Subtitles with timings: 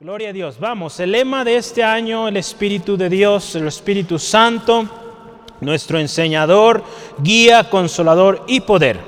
[0.00, 0.60] Gloria a Dios.
[0.60, 4.88] Vamos, el lema de este año, el Espíritu de Dios, el Espíritu Santo,
[5.60, 6.84] nuestro enseñador,
[7.18, 9.00] guía, consolador y poder.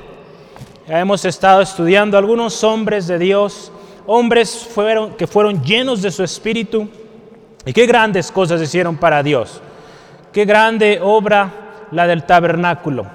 [0.89, 3.71] Ya hemos estado estudiando algunos hombres de Dios,
[4.05, 4.69] hombres
[5.17, 6.89] que fueron llenos de su Espíritu
[7.65, 9.63] y qué grandes cosas hicieron para Dios.
[10.33, 13.07] Qué grande obra la del tabernáculo.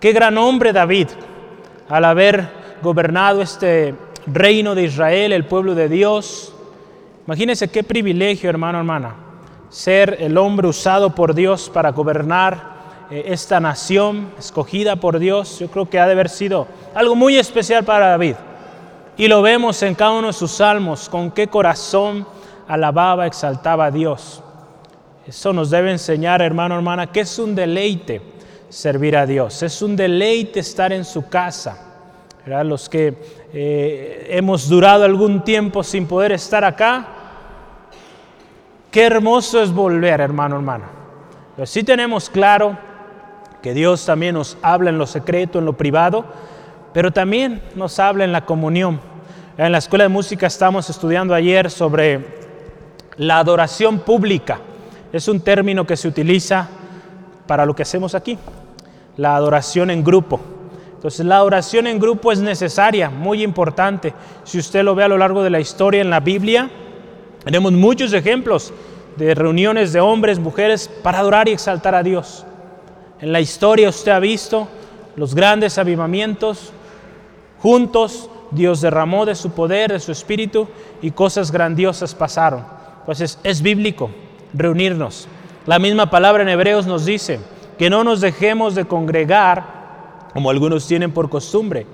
[0.00, 1.08] Qué gran hombre David
[1.86, 2.48] al haber
[2.80, 3.94] gobernado este
[4.26, 6.54] reino de Israel, el pueblo de Dios
[7.28, 9.14] Imagínense qué privilegio, hermano, hermana,
[9.68, 15.58] ser el hombre usado por Dios para gobernar eh, esta nación escogida por Dios.
[15.58, 18.36] Yo creo que ha de haber sido algo muy especial para David.
[19.18, 22.26] Y lo vemos en cada uno de sus salmos, con qué corazón
[22.66, 24.42] alababa, exaltaba a Dios.
[25.26, 28.22] Eso nos debe enseñar, hermano, hermana, que es un deleite
[28.70, 29.62] servir a Dios.
[29.62, 31.88] Es un deleite estar en su casa.
[32.64, 33.14] Los que
[33.52, 37.16] eh, hemos durado algún tiempo sin poder estar acá,
[38.90, 40.86] Qué hermoso es volver, hermano, hermana.
[41.54, 42.78] Pero sí tenemos claro
[43.62, 46.24] que Dios también nos habla en lo secreto, en lo privado,
[46.94, 49.00] pero también nos habla en la comunión.
[49.58, 52.24] En la escuela de música estamos estudiando ayer sobre
[53.16, 54.60] la adoración pública.
[55.12, 56.68] Es un término que se utiliza
[57.46, 58.38] para lo que hacemos aquí,
[59.16, 60.40] la adoración en grupo.
[60.94, 64.14] Entonces la adoración en grupo es necesaria, muy importante.
[64.44, 66.70] Si usted lo ve a lo largo de la historia en la Biblia,
[67.44, 68.72] tenemos muchos ejemplos
[69.16, 72.44] de reuniones de hombres, mujeres, para adorar y exaltar a Dios.
[73.20, 74.68] En la historia usted ha visto
[75.16, 76.72] los grandes avivamientos.
[77.60, 80.68] Juntos Dios derramó de su poder, de su espíritu,
[81.02, 82.64] y cosas grandiosas pasaron.
[83.00, 84.10] Entonces es bíblico
[84.54, 85.26] reunirnos.
[85.66, 87.40] La misma palabra en Hebreos nos dice
[87.76, 91.86] que no nos dejemos de congregar como algunos tienen por costumbre.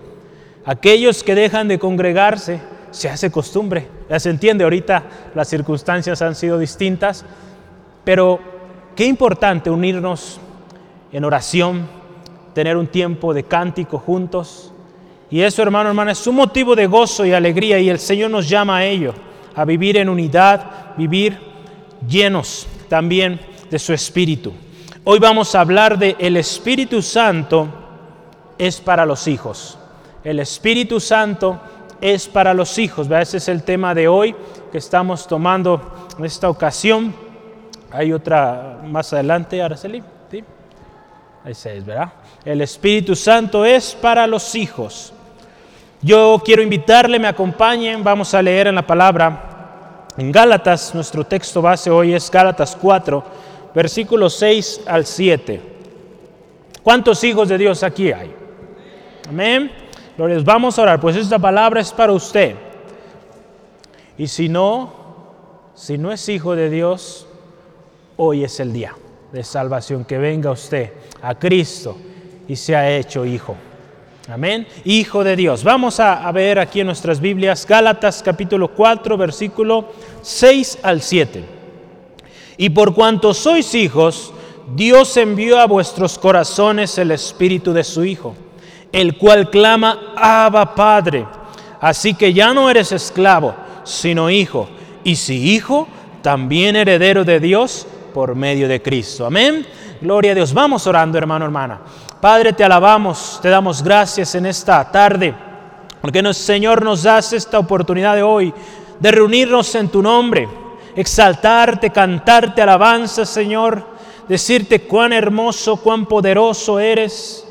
[0.64, 2.60] Aquellos que dejan de congregarse
[2.94, 3.88] se hace costumbre.
[4.08, 5.02] Ya se entiende, ahorita
[5.34, 7.24] las circunstancias han sido distintas,
[8.04, 8.38] pero
[8.94, 10.38] qué importante unirnos
[11.12, 11.88] en oración,
[12.54, 14.72] tener un tiempo de cántico juntos.
[15.28, 18.48] Y eso, hermano, hermana, es un motivo de gozo y alegría y el Señor nos
[18.48, 19.12] llama a ello,
[19.56, 21.36] a vivir en unidad, vivir
[22.08, 23.40] llenos también
[23.70, 24.52] de su Espíritu.
[25.02, 27.68] Hoy vamos a hablar de el Espíritu Santo
[28.56, 29.78] es para los hijos.
[30.22, 31.60] El Espíritu Santo
[32.04, 33.08] es para los hijos.
[33.10, 34.36] Ese es el tema de hoy
[34.70, 37.14] que estamos tomando en esta ocasión.
[37.90, 40.02] Hay otra más adelante, Araceli.
[40.30, 40.44] ¿Sí?
[41.46, 42.12] Es, ¿verdad?
[42.44, 45.14] El Espíritu Santo es para los hijos.
[46.02, 51.62] Yo quiero invitarle, me acompañen, vamos a leer en la palabra en Gálatas, nuestro texto
[51.62, 53.24] base hoy es Gálatas 4,
[53.74, 55.62] versículos 6 al 7.
[56.82, 58.30] ¿Cuántos hijos de Dios aquí hay?
[59.26, 59.83] Amén.
[60.16, 62.54] Gloria, vamos a orar, pues esta palabra es para usted.
[64.16, 64.92] Y si no,
[65.74, 67.26] si no es hijo de Dios,
[68.16, 68.94] hoy es el día
[69.32, 71.96] de salvación, que venga usted a Cristo
[72.46, 73.56] y se ha hecho hijo.
[74.28, 74.68] Amén.
[74.84, 75.64] Hijo de Dios.
[75.64, 79.88] Vamos a, a, ver aquí en nuestras Biblias Gálatas capítulo 4 versículo
[80.22, 81.44] 6 al 7.
[82.56, 84.32] Y por cuanto sois hijos,
[84.76, 88.36] Dios envió a vuestros corazones el espíritu de su Hijo
[88.94, 91.26] el cual clama, Abba Padre.
[91.80, 94.68] Así que ya no eres esclavo, sino hijo.
[95.02, 95.88] Y si hijo,
[96.22, 99.26] también heredero de Dios por medio de Cristo.
[99.26, 99.66] Amén.
[100.00, 100.54] Gloria a Dios.
[100.54, 101.80] Vamos orando, hermano, hermana.
[102.20, 105.34] Padre, te alabamos, te damos gracias en esta tarde,
[106.00, 108.54] porque el Señor nos das esta oportunidad de hoy
[109.00, 110.48] de reunirnos en tu nombre,
[110.94, 113.84] exaltarte, cantarte alabanza, Señor,
[114.28, 117.43] decirte cuán hermoso, cuán poderoso eres.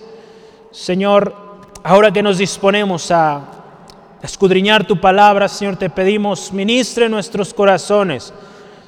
[0.74, 1.36] Señor,
[1.84, 3.42] ahora que nos disponemos a
[4.24, 8.34] escudriñar tu palabra, Señor, te pedimos, ministre nuestros corazones.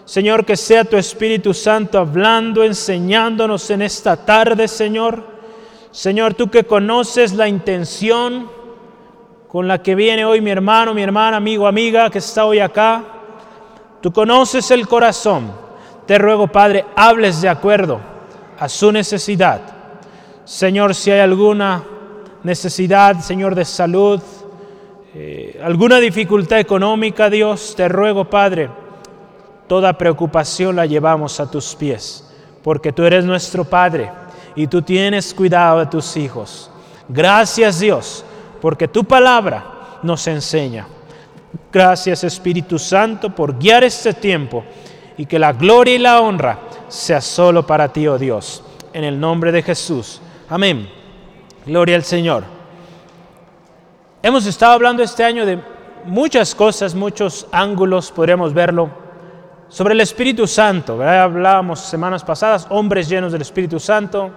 [0.03, 5.27] Señor, que sea tu Espíritu Santo hablando, enseñándonos en esta tarde, Señor.
[5.91, 8.49] Señor, tú que conoces la intención
[9.47, 13.03] con la que viene hoy mi hermano, mi hermana, amigo, amiga que está hoy acá.
[14.01, 15.51] Tú conoces el corazón.
[16.07, 17.99] Te ruego, Padre, hables de acuerdo
[18.57, 19.74] a su necesidad.
[20.45, 21.83] Señor, si hay alguna
[22.43, 24.21] necesidad, Señor, de salud,
[25.15, 28.69] eh, alguna dificultad económica, Dios, te ruego, Padre,
[29.67, 32.31] toda preocupación la llevamos a tus pies,
[32.63, 34.11] porque tú eres nuestro Padre
[34.55, 36.69] y tú tienes cuidado de tus hijos.
[37.09, 38.23] Gracias, Dios,
[38.61, 40.87] porque tu palabra nos enseña.
[41.73, 44.63] Gracias, Espíritu Santo, por guiar este tiempo
[45.17, 48.63] y que la gloria y la honra sea solo para ti, oh Dios.
[48.93, 50.21] En el nombre de Jesús.
[50.47, 50.87] Amén.
[51.65, 52.43] Gloria al Señor.
[54.21, 55.59] Hemos estado hablando este año de
[56.05, 58.89] muchas cosas, muchos ángulos, podríamos verlo.
[59.69, 64.29] Sobre el Espíritu Santo, hablábamos semanas pasadas, hombres llenos del Espíritu Santo,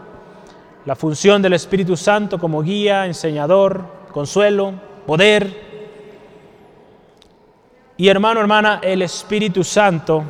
[0.86, 4.72] la función del Espíritu Santo como guía, enseñador, consuelo,
[5.06, 5.68] poder.
[7.98, 10.24] Y hermano, hermana, el Espíritu Santo,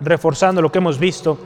[0.00, 1.38] reforzando lo que hemos visto,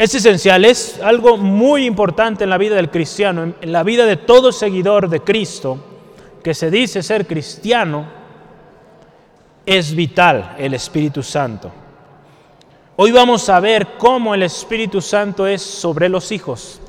[0.00, 4.16] es esencial, es algo muy importante en la vida del cristiano, en la vida de
[4.16, 5.76] todo seguidor de Cristo
[6.42, 8.06] que se dice ser cristiano,
[9.66, 11.70] es vital el Espíritu Santo.
[12.96, 16.80] Hoy vamos a ver cómo el Espíritu Santo es sobre los hijos,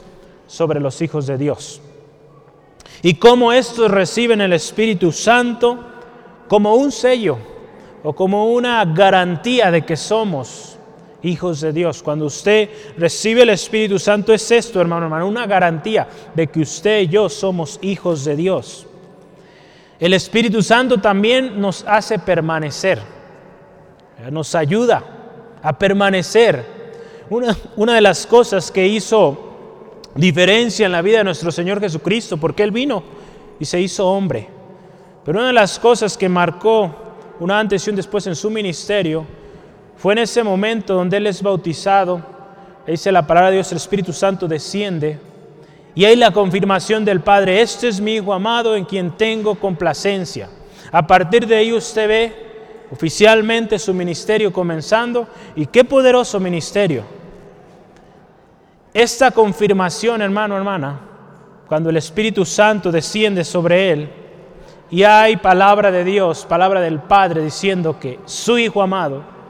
[0.47, 1.81] sobre los hijos de Dios.
[3.01, 5.77] Y cómo estos reciben el Espíritu Santo
[6.47, 7.37] como un sello
[8.03, 10.77] o como una garantía de que somos
[11.23, 12.01] hijos de Dios.
[12.01, 17.01] Cuando usted recibe el Espíritu Santo es esto, hermano, hermano, una garantía de que usted
[17.01, 18.87] y yo somos hijos de Dios.
[19.99, 22.99] El Espíritu Santo también nos hace permanecer,
[24.31, 25.03] nos ayuda
[25.61, 26.81] a permanecer.
[27.29, 29.51] Una, una de las cosas que hizo
[30.15, 33.03] diferencia en la vida de nuestro Señor Jesucristo, porque Él vino
[33.59, 34.49] y se hizo hombre.
[35.23, 36.91] Pero una de las cosas que marcó
[37.39, 39.25] una antes y un después en su ministerio
[40.01, 42.23] fue en ese momento donde Él es bautizado,
[42.87, 45.19] dice la palabra de Dios, el Espíritu Santo desciende,
[45.93, 50.49] y hay la confirmación del Padre, este es mi Hijo amado en quien tengo complacencia.
[50.91, 52.35] A partir de ahí usted ve
[52.91, 57.03] oficialmente su ministerio comenzando, y qué poderoso ministerio.
[58.91, 60.99] Esta confirmación, hermano, hermana,
[61.67, 64.09] cuando el Espíritu Santo desciende sobre él,
[64.89, 69.40] y hay palabra de Dios, palabra del Padre diciendo que su Hijo amado,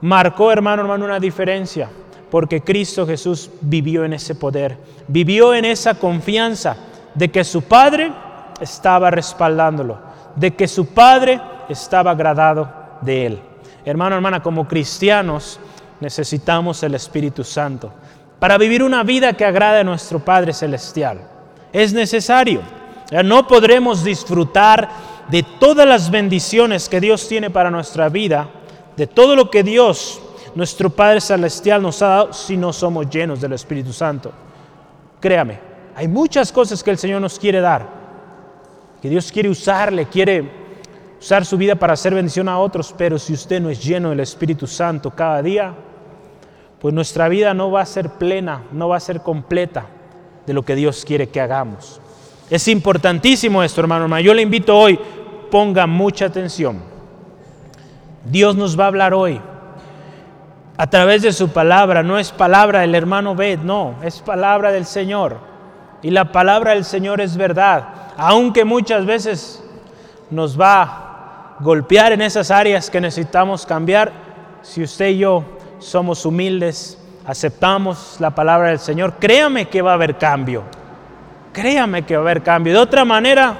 [0.00, 1.88] marcó, hermano, hermano, una diferencia,
[2.30, 4.76] porque Cristo Jesús vivió en ese poder,
[5.08, 6.76] vivió en esa confianza
[7.14, 8.12] de que su Padre
[8.60, 9.98] estaba respaldándolo,
[10.36, 12.70] de que su Padre estaba agradado
[13.00, 13.40] de él.
[13.84, 15.58] Hermano, hermana, como cristianos
[16.00, 17.92] necesitamos el Espíritu Santo
[18.38, 21.20] para vivir una vida que agrade a nuestro Padre Celestial.
[21.72, 22.62] Es necesario.
[23.24, 24.88] No podremos disfrutar
[25.28, 28.48] de todas las bendiciones que Dios tiene para nuestra vida
[29.00, 30.20] de todo lo que Dios,
[30.54, 34.30] nuestro Padre Celestial, nos ha dado si no somos llenos del Espíritu Santo.
[35.18, 35.58] Créame,
[35.96, 37.88] hay muchas cosas que el Señor nos quiere dar,
[39.00, 40.50] que Dios quiere usarle, quiere
[41.18, 44.20] usar su vida para hacer bendición a otros, pero si usted no es lleno del
[44.20, 45.72] Espíritu Santo cada día,
[46.78, 49.86] pues nuestra vida no va a ser plena, no va a ser completa
[50.46, 52.02] de lo que Dios quiere que hagamos.
[52.50, 54.22] Es importantísimo esto, hermano, hermano.
[54.22, 54.98] Yo le invito hoy,
[55.50, 56.89] ponga mucha atención.
[58.24, 59.40] Dios nos va a hablar hoy
[60.76, 62.02] a través de su palabra.
[62.02, 65.38] No es palabra del hermano Bet, no, es palabra del Señor.
[66.02, 69.62] Y la palabra del Señor es verdad, aunque muchas veces
[70.30, 74.10] nos va a golpear en esas áreas que necesitamos cambiar.
[74.62, 75.44] Si usted y yo
[75.78, 80.64] somos humildes, aceptamos la palabra del Señor, créame que va a haber cambio.
[81.52, 82.72] Créame que va a haber cambio.
[82.72, 83.54] De otra manera,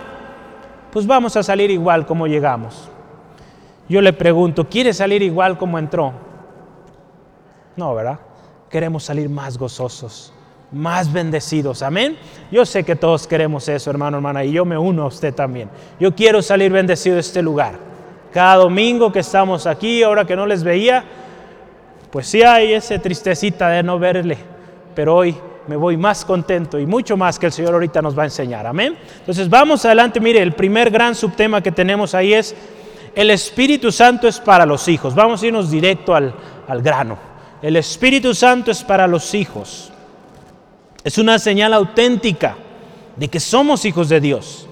[0.93, 2.90] pues vamos a salir igual como llegamos.
[3.91, 6.13] Yo le pregunto, ¿quiere salir igual como entró?
[7.75, 8.21] No, ¿verdad?
[8.71, 10.33] Queremos salir más gozosos,
[10.71, 11.83] más bendecidos.
[11.83, 12.17] Amén.
[12.53, 15.69] Yo sé que todos queremos eso, hermano, hermana, y yo me uno a usted también.
[15.99, 17.75] Yo quiero salir bendecido de este lugar.
[18.33, 21.03] Cada domingo que estamos aquí, ahora que no les veía,
[22.12, 24.38] pues sí hay esa tristecita de no verle,
[24.95, 25.35] pero hoy
[25.67, 28.69] me voy más contento y mucho más que el Señor ahorita nos va a enseñar.
[28.69, 28.97] Amén.
[29.19, 30.21] Entonces vamos adelante.
[30.21, 32.55] Mire, el primer gran subtema que tenemos ahí es
[33.14, 35.14] el Espíritu Santo es para los hijos.
[35.14, 36.35] Vamos a irnos directo al,
[36.69, 37.19] al grano.
[37.62, 39.93] El Espíritu Santo es para los hijos.
[41.05, 42.57] Es una señal auténtica
[43.17, 44.67] de que somos hijos de Dios.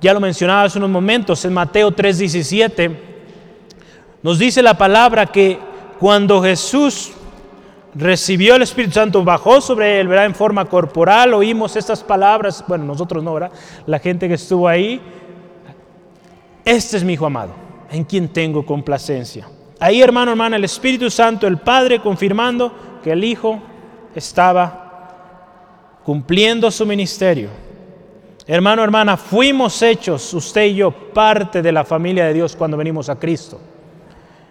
[0.00, 2.96] Ya lo mencionaba hace unos momentos en Mateo 3:17.
[4.22, 5.58] Nos dice la palabra que
[5.98, 7.12] cuando Jesús
[7.94, 10.26] recibió el Espíritu Santo, bajó sobre él, ¿verdad?
[10.26, 13.52] En forma corporal, oímos estas palabras, bueno, nosotros no, ¿verdad?
[13.86, 15.00] La gente que estuvo ahí,
[16.64, 17.52] este es mi Hijo amado,
[17.90, 19.46] en quien tengo complacencia.
[19.80, 23.60] Ahí, hermano, hermana, el Espíritu Santo, el Padre, confirmando que el Hijo
[24.14, 27.48] estaba cumpliendo su ministerio.
[28.46, 33.08] Hermano, hermana, fuimos hechos, usted y yo, parte de la familia de Dios cuando venimos
[33.08, 33.58] a Cristo.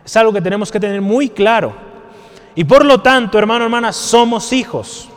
[0.04, 1.74] Es algo que tenemos que tener muy claro.
[2.56, 5.10] Y por lo tanto, hermano, hermana, somos hijos.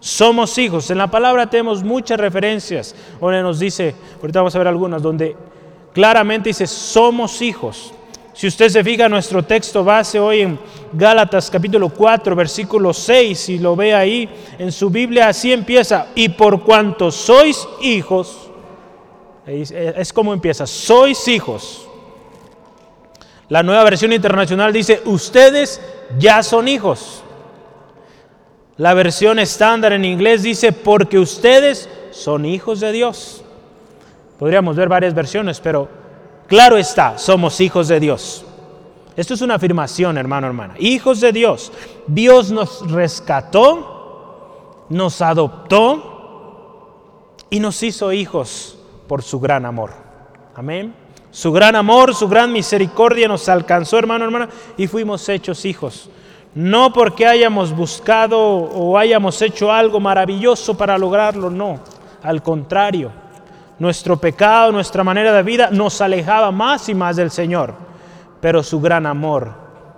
[0.00, 0.90] Somos hijos.
[0.90, 5.36] En la palabra tenemos muchas referencias donde nos dice, ahorita vamos a ver algunas, donde
[5.92, 7.92] claramente dice, somos hijos.
[8.34, 10.58] Si usted se fija, nuestro texto base hoy en
[10.92, 16.30] Gálatas capítulo 4, versículo 6, y lo ve ahí en su Biblia, así empieza, y
[16.30, 18.48] por cuanto sois hijos,
[19.44, 21.88] Es como empieza, sois hijos.
[23.48, 25.80] La nueva versión internacional dice, ustedes
[26.18, 27.22] ya son hijos.
[28.76, 33.44] La versión estándar en inglés dice, porque ustedes son hijos de Dios.
[34.42, 35.88] Podríamos ver varias versiones, pero
[36.48, 38.44] claro está, somos hijos de Dios.
[39.14, 40.74] Esto es una afirmación, hermano, hermana.
[40.80, 41.70] Hijos de Dios.
[42.08, 49.92] Dios nos rescató, nos adoptó y nos hizo hijos por su gran amor.
[50.56, 50.92] Amén.
[51.30, 56.10] Su gran amor, su gran misericordia nos alcanzó, hermano, hermana, y fuimos hechos hijos.
[56.56, 61.78] No porque hayamos buscado o hayamos hecho algo maravilloso para lograrlo, no.
[62.24, 63.21] Al contrario,
[63.82, 67.74] nuestro pecado, nuestra manera de vida nos alejaba más y más del Señor.
[68.40, 69.52] Pero su gran amor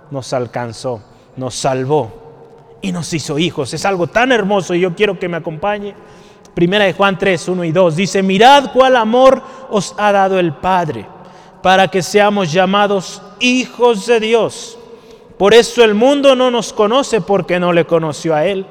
[0.09, 1.03] nos alcanzó,
[1.35, 3.75] nos salvó y nos hizo hijos.
[3.75, 5.93] Es algo tan hermoso y yo quiero que me acompañe.
[6.55, 10.51] Primera de Juan 3, 1 y 2 dice, mirad cuál amor os ha dado el
[10.53, 11.05] Padre
[11.61, 14.79] para que seamos llamados hijos de Dios.
[15.37, 18.65] Por eso el mundo no nos conoce porque no le conoció a Él.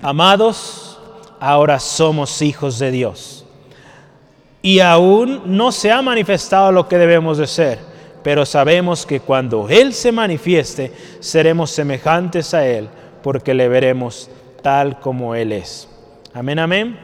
[0.00, 1.00] Amados,
[1.40, 3.37] ahora somos hijos de Dios.
[4.62, 7.78] Y aún no se ha manifestado lo que debemos de ser,
[8.22, 12.88] pero sabemos que cuando Él se manifieste, seremos semejantes a Él,
[13.22, 14.30] porque le veremos
[14.62, 15.88] tal como Él es.
[16.34, 16.98] Amén, amén.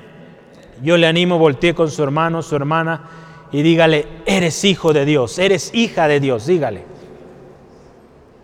[0.82, 3.02] Yo le animo, volteé con su hermano, su hermana
[3.52, 6.82] y dígale, eres hijo de Dios, eres hija de Dios, dígale.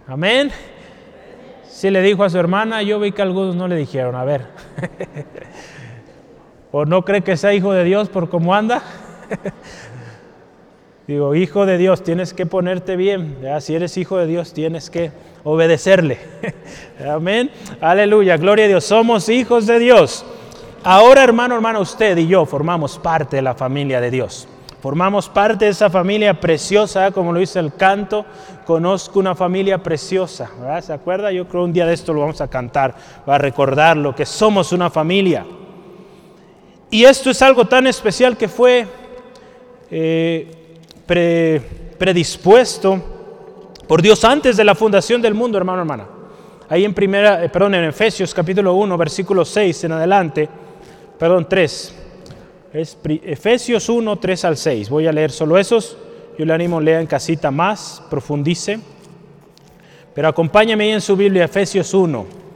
[0.07, 0.51] Amén.
[1.69, 4.47] Si le dijo a su hermana, yo vi que algunos no le dijeron, a ver.
[6.73, 8.83] ¿O no cree que sea hijo de Dios por cómo anda?
[11.07, 13.39] Digo, hijo de Dios, tienes que ponerte bien.
[13.61, 15.11] Si eres hijo de Dios, tienes que
[15.43, 16.19] obedecerle.
[17.09, 17.51] Amén.
[17.81, 18.85] Aleluya, gloria a Dios.
[18.85, 20.25] Somos hijos de Dios.
[20.85, 24.47] Ahora, hermano, hermano, usted y yo formamos parte de la familia de Dios.
[24.81, 28.25] Formamos parte de esa familia preciosa, como lo dice el canto,
[28.65, 30.49] conozco una familia preciosa.
[30.81, 31.33] ¿Se acuerda?
[31.33, 32.95] Yo creo un día de esto lo vamos a cantar,
[33.29, 35.45] va a recordar lo que somos una familia.
[36.91, 38.87] Y esto es algo tan especial que fue
[39.93, 40.47] eh,
[41.97, 43.01] predispuesto
[43.87, 46.07] por Dios antes de la fundación del mundo, hermano, hermana.
[46.69, 50.49] Ahí en primera, eh, perdón, en Efesios capítulo 1, versículo 6 en adelante,
[51.17, 51.95] perdón, 3.
[52.73, 54.91] Es Efesios 1, 3 al 6.
[54.91, 55.97] Voy a leer solo esos.
[56.39, 58.81] Yo le animo, lea en casita más, profundice.
[60.15, 62.50] Pero acompáñame en su Biblia, Efesios 1.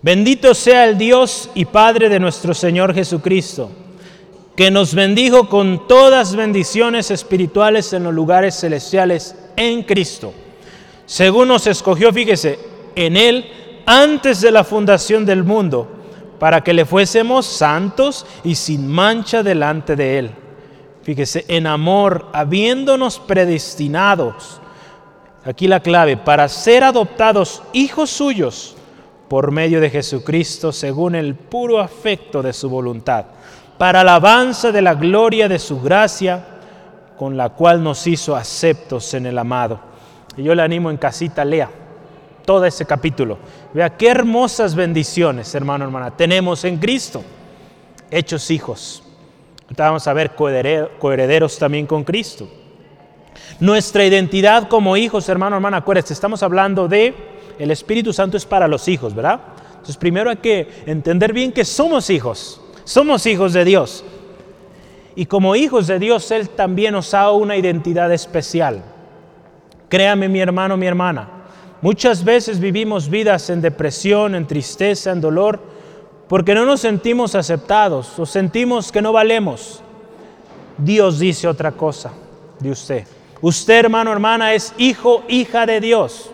[0.00, 3.68] Bendito sea el Dios y Padre de nuestro Señor Jesucristo,
[4.54, 10.32] que nos bendijo con todas bendiciones espirituales en los lugares celestiales en Cristo.
[11.04, 12.60] Según nos escogió, fíjese,
[12.94, 13.44] en Él
[13.86, 15.88] antes de la fundación del mundo
[16.38, 20.30] para que le fuésemos santos y sin mancha delante de Él.
[21.02, 24.60] Fíjese, en amor, habiéndonos predestinados,
[25.44, 28.76] aquí la clave, para ser adoptados hijos suyos
[29.28, 33.26] por medio de Jesucristo, según el puro afecto de su voluntad,
[33.76, 36.44] para alabanza de la gloria de su gracia,
[37.16, 39.80] con la cual nos hizo aceptos en el amado.
[40.36, 41.70] Y yo le animo en casita, lea
[42.48, 43.36] todo ese capítulo.
[43.74, 47.22] Vea qué hermosas bendiciones, hermano, hermana, tenemos en Cristo,
[48.10, 49.02] hechos hijos.
[49.76, 52.48] vamos a ver coherederos también con Cristo.
[53.60, 58.68] Nuestra identidad como hijos, hermano, hermana, acuérdense, estamos hablando de el Espíritu Santo es para
[58.68, 59.40] los hijos, ¿verdad?
[59.70, 64.04] Entonces primero hay que entender bien que somos hijos, somos hijos de Dios.
[65.16, 68.82] Y como hijos de Dios, Él también nos da una identidad especial.
[69.88, 71.38] Créame mi hermano, mi hermana,
[71.80, 75.60] Muchas veces vivimos vidas en depresión, en tristeza, en dolor,
[76.28, 79.80] porque no nos sentimos aceptados o sentimos que no valemos.
[80.76, 82.10] Dios dice otra cosa
[82.58, 83.06] de usted.
[83.40, 86.32] Usted, hermano, hermana, es hijo, hija de Dios.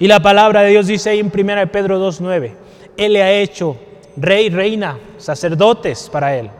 [0.00, 2.54] Y la palabra de Dios dice ahí en 1 Pedro 2.9,
[2.96, 3.76] Él le ha hecho
[4.16, 6.50] rey, reina, sacerdotes para Él.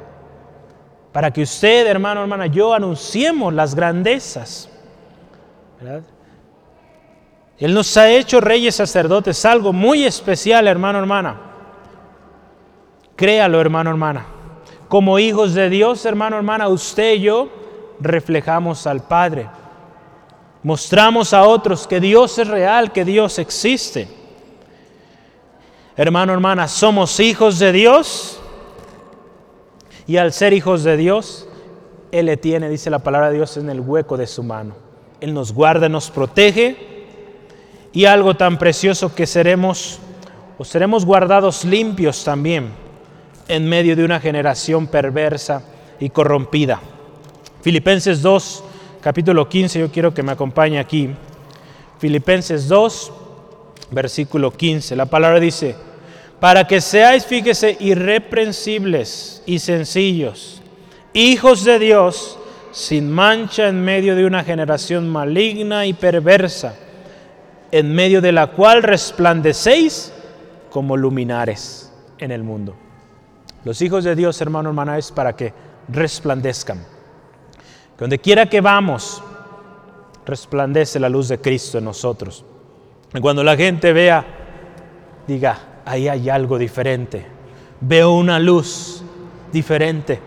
[1.10, 4.68] Para que usted, hermano, hermana, yo anunciemos las grandezas.
[7.58, 11.40] Él nos ha hecho reyes sacerdotes, algo muy especial, hermano, hermana.
[13.16, 14.26] Créalo, hermano, hermana.
[14.86, 17.48] Como hijos de Dios, hermano, hermana, usted y yo
[18.00, 19.48] reflejamos al Padre.
[20.62, 24.08] Mostramos a otros que Dios es real, que Dios existe.
[25.96, 28.40] Hermano, hermana, somos hijos de Dios.
[30.06, 31.48] Y al ser hijos de Dios,
[32.12, 34.74] Él le tiene, dice la palabra de Dios, en el hueco de su mano.
[35.20, 37.06] Él nos guarda, nos protege
[37.92, 39.98] y algo tan precioso que seremos
[40.58, 42.70] o seremos guardados limpios también
[43.48, 45.62] en medio de una generación perversa
[45.98, 46.80] y corrompida.
[47.62, 48.64] Filipenses 2,
[49.00, 51.10] capítulo 15, yo quiero que me acompañe aquí.
[51.98, 53.12] Filipenses 2,
[53.90, 54.96] versículo 15.
[54.96, 55.74] La palabra dice,
[56.38, 60.62] para que seáis, fíjese, irreprensibles y sencillos,
[61.12, 62.38] hijos de Dios,
[62.72, 66.76] sin mancha en medio de una generación maligna y perversa,
[67.72, 70.12] en medio de la cual resplandecéis
[70.70, 72.74] como luminares en el mundo.
[73.64, 75.52] Los hijos de Dios, hermano, hermana, es para que
[75.88, 76.78] resplandezcan.
[78.00, 79.22] Donde quiera que vamos,
[80.24, 82.46] resplandece la luz de Cristo en nosotros.
[83.12, 84.24] Y cuando la gente vea,
[85.26, 87.26] diga, ahí hay algo diferente.
[87.80, 89.04] Veo una luz
[89.52, 90.18] diferente.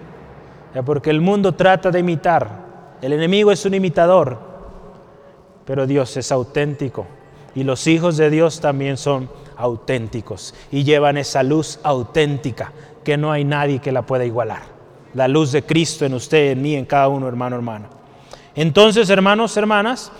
[0.85, 2.63] porque el mundo trata de imitar.
[3.01, 4.39] El enemigo es un imitador,
[5.65, 7.07] pero Dios es auténtico.
[7.55, 12.71] Y los hijos de Dios también son auténticos y llevan esa luz auténtica
[13.03, 14.72] que no hay nadie que la pueda igualar
[15.13, 17.87] la luz de Cristo en usted, en mí, en cada uno, hermano, hermana.
[18.55, 20.11] Entonces, hermanos, hermanas,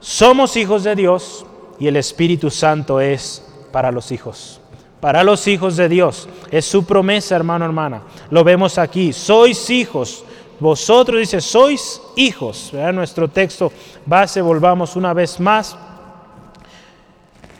[0.00, 1.44] somos hijos de Dios
[1.78, 4.60] y el Espíritu Santo es para los hijos.
[5.00, 6.28] Para los hijos de Dios.
[6.50, 8.02] Es su promesa, hermano, hermana.
[8.30, 9.12] Lo vemos aquí.
[9.12, 10.24] Sois hijos.
[10.58, 12.70] Vosotros, dice, sois hijos.
[12.92, 13.72] Nuestro texto
[14.04, 15.76] base, volvamos una vez más.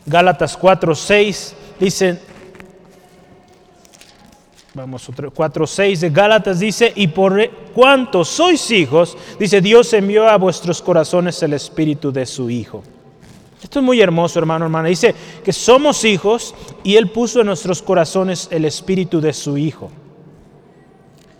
[0.04, 1.56] Gálatas 4, 6.
[1.78, 2.20] Dice,
[4.72, 10.80] Vamos, 4.6 de Gálatas dice, y por cuanto sois hijos, dice, Dios envió a vuestros
[10.80, 12.84] corazones el espíritu de su Hijo.
[13.60, 14.88] Esto es muy hermoso, hermano, hermana.
[14.88, 19.90] Dice que somos hijos y Él puso en nuestros corazones el espíritu de su Hijo.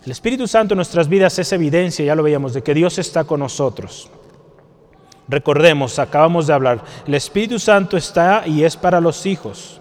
[0.05, 3.23] El Espíritu Santo en nuestras vidas es evidencia, ya lo veíamos, de que Dios está
[3.23, 4.09] con nosotros.
[5.27, 9.79] Recordemos, acabamos de hablar, el Espíritu Santo está y es para los hijos.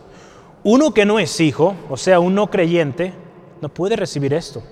[0.62, 3.14] Uno que no es hijo, o sea, un no creyente,
[3.60, 4.62] no puede recibir esto,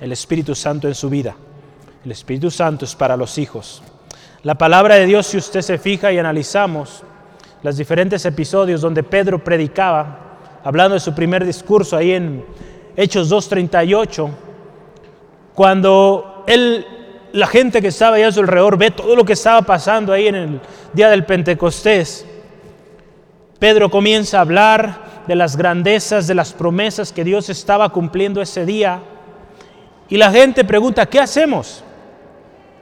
[0.00, 1.34] el Espíritu Santo en su vida.
[2.04, 3.82] El Espíritu Santo es para los hijos.
[4.42, 7.02] La palabra de Dios, si usted se fija y analizamos
[7.62, 12.44] los diferentes episodios donde Pedro predicaba, hablando de su primer discurso ahí en
[12.96, 14.30] Hechos 2.38,
[15.54, 16.86] cuando él,
[17.32, 20.28] la gente que estaba allá a su alrededor ve todo lo que estaba pasando ahí
[20.28, 20.60] en el
[20.92, 22.24] día del Pentecostés,
[23.58, 28.64] Pedro comienza a hablar de las grandezas, de las promesas que Dios estaba cumpliendo ese
[28.64, 29.02] día.
[30.08, 31.84] Y la gente pregunta, ¿qué hacemos?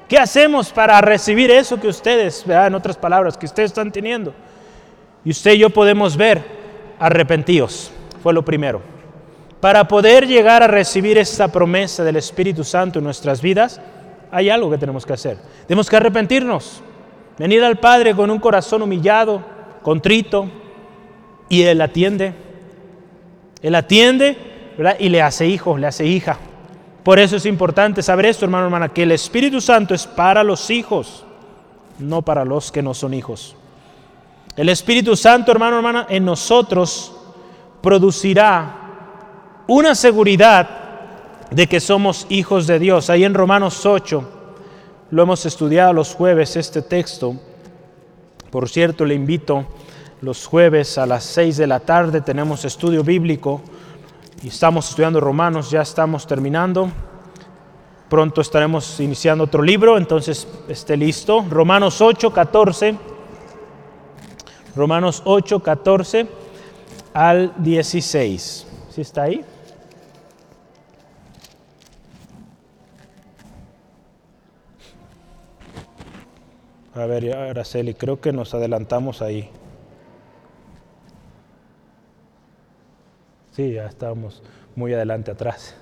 [0.08, 4.32] ¿Qué hacemos para recibir eso que ustedes, en otras palabras, que ustedes están teniendo?
[5.24, 6.44] Y usted y yo podemos ver,
[7.00, 7.90] arrepentidos,
[8.22, 8.80] fue lo primero.
[9.60, 13.80] Para poder llegar a recibir esta promesa del Espíritu Santo en nuestras vidas,
[14.30, 15.38] hay algo que tenemos que hacer.
[15.66, 16.80] Tenemos que arrepentirnos,
[17.38, 19.42] venir al Padre con un corazón humillado,
[19.82, 20.48] contrito,
[21.48, 22.34] y Él atiende.
[23.62, 24.36] Él atiende
[24.98, 26.38] y le hace hijo, le hace hija.
[27.02, 30.70] Por eso es importante saber esto, hermano, hermana, que el Espíritu Santo es para los
[30.70, 31.24] hijos,
[31.98, 33.56] no para los que no son hijos.
[34.56, 37.14] El Espíritu Santo, hermano, hermana, en nosotros
[37.80, 38.74] producirá
[39.68, 40.68] una seguridad
[41.50, 43.10] de que somos hijos de Dios.
[43.10, 44.28] Ahí en Romanos 8,
[45.10, 47.36] lo hemos estudiado los jueves, este texto.
[48.50, 49.66] Por cierto, le invito
[50.26, 53.62] los jueves a las 6 de la tarde tenemos estudio bíblico
[54.42, 56.90] y estamos estudiando Romanos, ya estamos terminando.
[58.08, 61.46] Pronto estaremos iniciando otro libro, entonces esté listo.
[61.48, 62.96] Romanos 8, 14.
[64.74, 66.26] Romanos 8, 14
[67.14, 68.66] al 16.
[68.90, 69.44] ¿Sí está ahí?
[76.96, 79.48] A ver, Araceli, creo que nos adelantamos ahí.
[83.56, 84.42] Sí, ya estábamos
[84.74, 85.74] muy adelante atrás.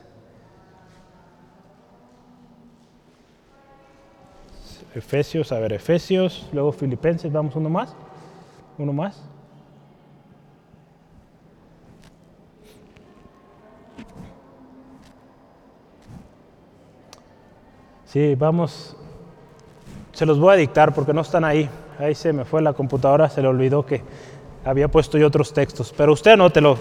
[4.94, 7.96] Efesios, a ver, Efesios, luego Filipenses, vamos uno más,
[8.78, 9.20] uno más.
[18.04, 18.96] Sí, vamos,
[20.12, 21.68] se los voy a dictar porque no están ahí.
[21.98, 24.00] Ahí se me fue la computadora, se le olvidó que
[24.64, 26.78] había puesto yo otros textos, pero usted anótelo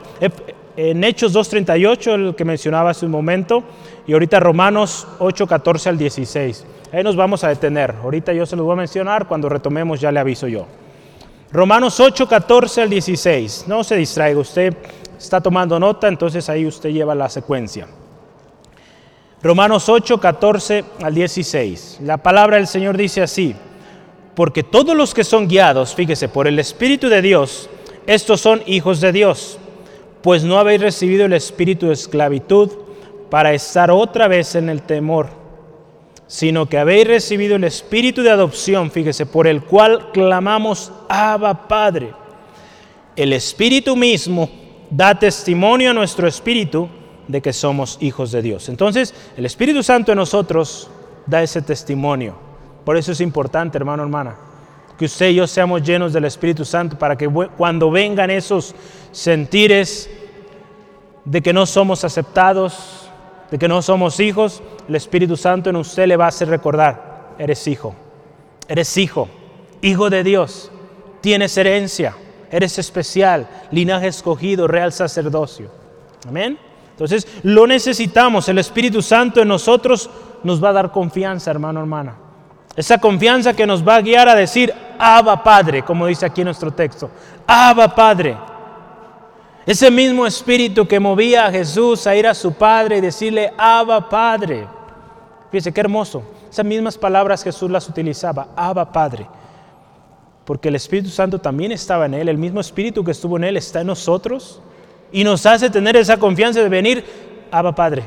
[0.76, 3.64] en Hechos 2.38, el que mencionaba hace un momento,
[4.08, 6.66] y ahorita Romanos 8.14 al 16.
[6.92, 7.96] Ahí nos vamos a detener.
[8.04, 10.66] Ahorita yo se los voy a mencionar, cuando retomemos ya le aviso yo.
[11.52, 13.66] Romanos 8.14 al 16.
[13.68, 14.76] No se distraiga, usted
[15.18, 17.88] está tomando nota, entonces ahí usted lleva la secuencia.
[19.42, 22.00] Romanos 8.14 al 16.
[22.02, 23.56] La palabra del Señor dice así,
[24.36, 27.70] porque todos los que son guiados, fíjese, por el Espíritu de Dios,
[28.08, 29.60] estos son hijos de Dios
[30.24, 32.72] pues no habéis recibido el espíritu de esclavitud
[33.30, 35.28] para estar otra vez en el temor,
[36.28, 42.14] sino que habéis recibido el espíritu de adopción, fíjese, por el cual clamamos, Abba Padre.
[43.16, 44.50] El espíritu mismo
[44.90, 46.88] da testimonio a nuestro espíritu
[47.28, 48.70] de que somos hijos de Dios.
[48.70, 50.90] Entonces, el Espíritu Santo en nosotros
[51.26, 52.36] da ese testimonio.
[52.86, 54.38] Por eso es importante, hermano, hermana,
[54.98, 57.28] que usted y yo seamos llenos del Espíritu Santo para que
[57.58, 58.76] cuando vengan esos
[59.12, 60.10] sentires
[61.26, 63.10] de que no somos aceptados,
[63.50, 67.36] de que no somos hijos, el Espíritu Santo en usted le va a hacer recordar,
[67.40, 67.96] eres hijo,
[68.68, 69.30] eres hijo,
[69.82, 70.72] hijo de Dios,
[71.22, 72.16] tienes herencia,
[72.52, 75.72] eres especial, linaje escogido, real sacerdocio.
[76.28, 76.58] Amén.
[76.92, 80.10] Entonces, lo necesitamos, el Espíritu Santo en nosotros
[80.44, 82.16] nos va a dar confianza, hermano, hermana.
[82.76, 86.72] Esa confianza que nos va a guiar a decir, Abba Padre, como dice aquí nuestro
[86.72, 87.10] texto,
[87.46, 88.36] Abba Padre.
[89.66, 94.10] Ese mismo espíritu que movía a Jesús a ir a su Padre y decirle, Abba
[94.10, 94.68] Padre.
[95.52, 96.24] Fíjese qué hermoso.
[96.50, 99.28] Esas mismas palabras Jesús las utilizaba, Abba Padre.
[100.44, 103.56] Porque el Espíritu Santo también estaba en él, el mismo espíritu que estuvo en él
[103.56, 104.62] está en nosotros
[105.12, 107.06] y nos hace tener esa confianza de venir,
[107.52, 108.04] Abba Padre.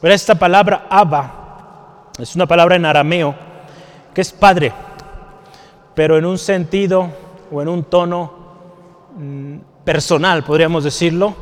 [0.00, 3.34] Pero esta palabra Abba es una palabra en arameo
[4.14, 4.72] que es Padre,
[5.94, 7.08] pero en un sentido
[7.52, 8.32] o en un tono
[9.16, 11.34] mm, personal, podríamos decirlo,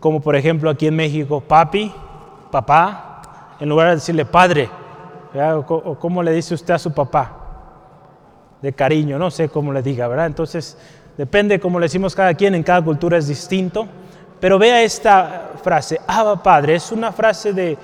[0.00, 1.92] como por ejemplo aquí en México, papi,
[2.50, 4.70] papá, en lugar de decirle padre,
[5.34, 7.38] o cómo le dice usted a su papá,
[8.62, 10.26] de cariño, no sé cómo le diga, ¿verdad?
[10.26, 10.76] Entonces,
[11.16, 13.86] depende cómo le decimos cada quien, en cada cultura es distinto,
[14.40, 17.76] pero vea esta frase, Abba Padre, es una frase de,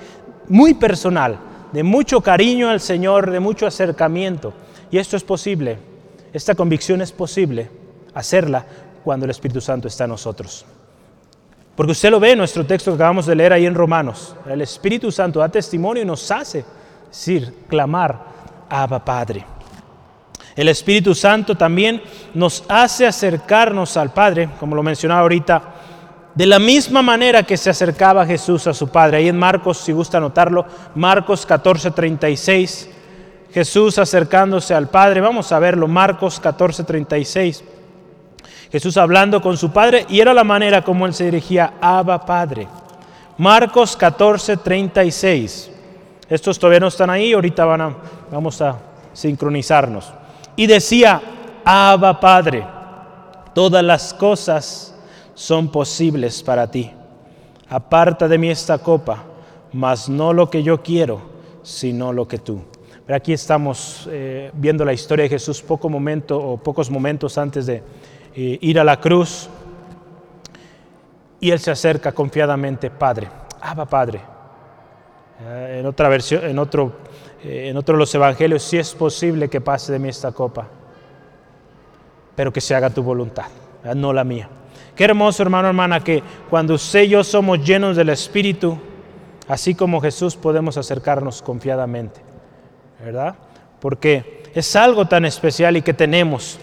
[0.47, 1.37] muy personal,
[1.75, 4.53] de mucho cariño al Señor, de mucho acercamiento.
[4.89, 5.77] Y esto es posible,
[6.31, 7.69] esta convicción es posible
[8.13, 8.65] hacerla
[9.03, 10.65] cuando el Espíritu Santo está en nosotros.
[11.75, 14.37] Porque usted lo ve en nuestro texto que acabamos de leer ahí en Romanos.
[14.49, 16.63] El Espíritu Santo da testimonio y nos hace
[17.09, 18.23] decir, clamar,
[18.69, 19.45] Abba Padre.
[20.55, 22.01] El Espíritu Santo también
[22.33, 25.74] nos hace acercarnos al Padre, como lo mencionaba ahorita,
[26.35, 29.17] de la misma manera que se acercaba Jesús a su Padre.
[29.17, 32.89] Ahí en Marcos, si gusta anotarlo, Marcos 14, 36,
[33.53, 35.21] Jesús acercándose al Padre.
[35.21, 37.63] Vamos a verlo, Marcos 14, 36.
[38.69, 42.67] Jesús hablando con su Padre y era la manera como él se dirigía, Abba Padre.
[43.37, 45.71] Marcos 14, 36.
[46.27, 47.95] Estos todavía no están ahí, ahorita van a,
[48.29, 48.75] vamos a
[49.13, 50.11] sincronizarnos.
[50.57, 51.21] Y decía,
[51.63, 52.65] Abba Padre,
[53.53, 54.94] todas las cosas
[55.35, 56.91] son posibles para ti.
[57.69, 59.23] Aparta de mí esta copa,
[59.73, 61.21] mas no lo que yo quiero,
[61.61, 62.61] sino lo que tú.
[63.05, 67.65] Pero aquí estamos eh, viendo la historia de Jesús poco momento o pocos momentos antes
[67.67, 67.83] de
[68.35, 69.49] eh, ir a la cruz.
[71.39, 73.27] Y él se acerca confiadamente, Padre,
[73.61, 74.21] Abba Padre.
[75.41, 76.93] Eh, en otra versión, en otro,
[77.43, 80.67] en otro de los evangelios, si es posible que pase de mí esta copa,
[82.35, 83.45] pero que se haga tu voluntad,
[83.95, 84.49] no la mía.
[84.95, 88.77] Qué hermoso, hermano, hermana, que cuando usted y yo somos llenos del Espíritu,
[89.47, 92.21] así como Jesús, podemos acercarnos confiadamente,
[93.03, 93.35] ¿verdad?
[93.81, 96.57] Porque es algo tan especial y que tenemos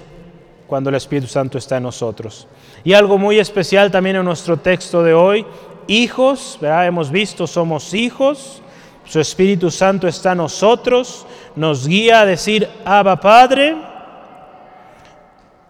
[0.66, 2.48] cuando el Espíritu Santo está en nosotros.
[2.84, 5.44] Y algo muy especial también en nuestro texto de hoy,
[5.86, 6.86] hijos, ¿verdad?
[6.86, 8.62] Hemos visto, somos hijos,
[9.04, 13.76] su Espíritu Santo está en nosotros, nos guía a decir, Abba Padre.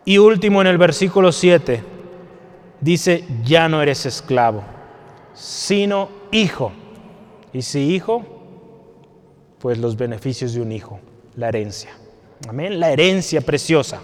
[0.05, 1.92] Y último en el versículo 7,
[2.83, 4.63] dice, ya no eres esclavo,
[5.33, 6.73] sino hijo.
[7.55, 8.25] Y si hijo,
[9.59, 11.01] pues los beneficios de un hijo,
[11.37, 11.91] la herencia.
[12.49, 14.01] Amén, la herencia preciosa.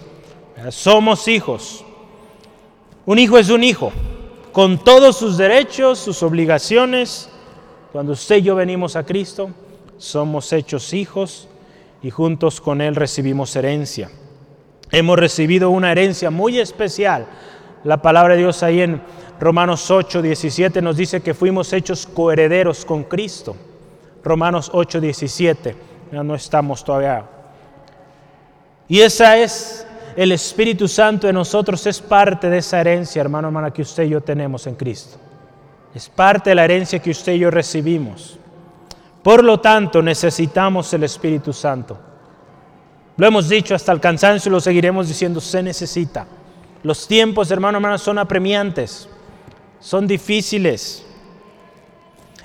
[0.69, 1.83] Somos hijos.
[3.05, 3.91] Un hijo es un hijo,
[4.51, 7.29] con todos sus derechos, sus obligaciones.
[7.91, 9.49] Cuando usted y yo venimos a Cristo,
[9.97, 11.47] somos hechos hijos
[12.01, 14.09] y juntos con Él recibimos herencia.
[14.91, 17.27] Hemos recibido una herencia muy especial
[17.83, 19.01] la palabra de Dios ahí en
[19.39, 23.55] Romanos 8, 17 nos dice que fuimos hechos coherederos con Cristo.
[24.23, 25.75] Romanos 8, 17.
[26.11, 27.23] Ya no estamos todavía.
[28.87, 33.71] Y esa es el Espíritu Santo en nosotros, es parte de esa herencia, hermano, hermana,
[33.71, 35.17] que usted y yo tenemos en Cristo.
[35.93, 38.37] Es parte de la herencia que usted y yo recibimos.
[39.23, 41.97] Por lo tanto, necesitamos el Espíritu Santo.
[43.15, 46.25] Lo hemos dicho hasta el cansancio y lo seguiremos diciendo, se necesita.
[46.83, 49.09] Los tiempos, hermano, hermano, son apremiantes,
[49.79, 51.05] son difíciles.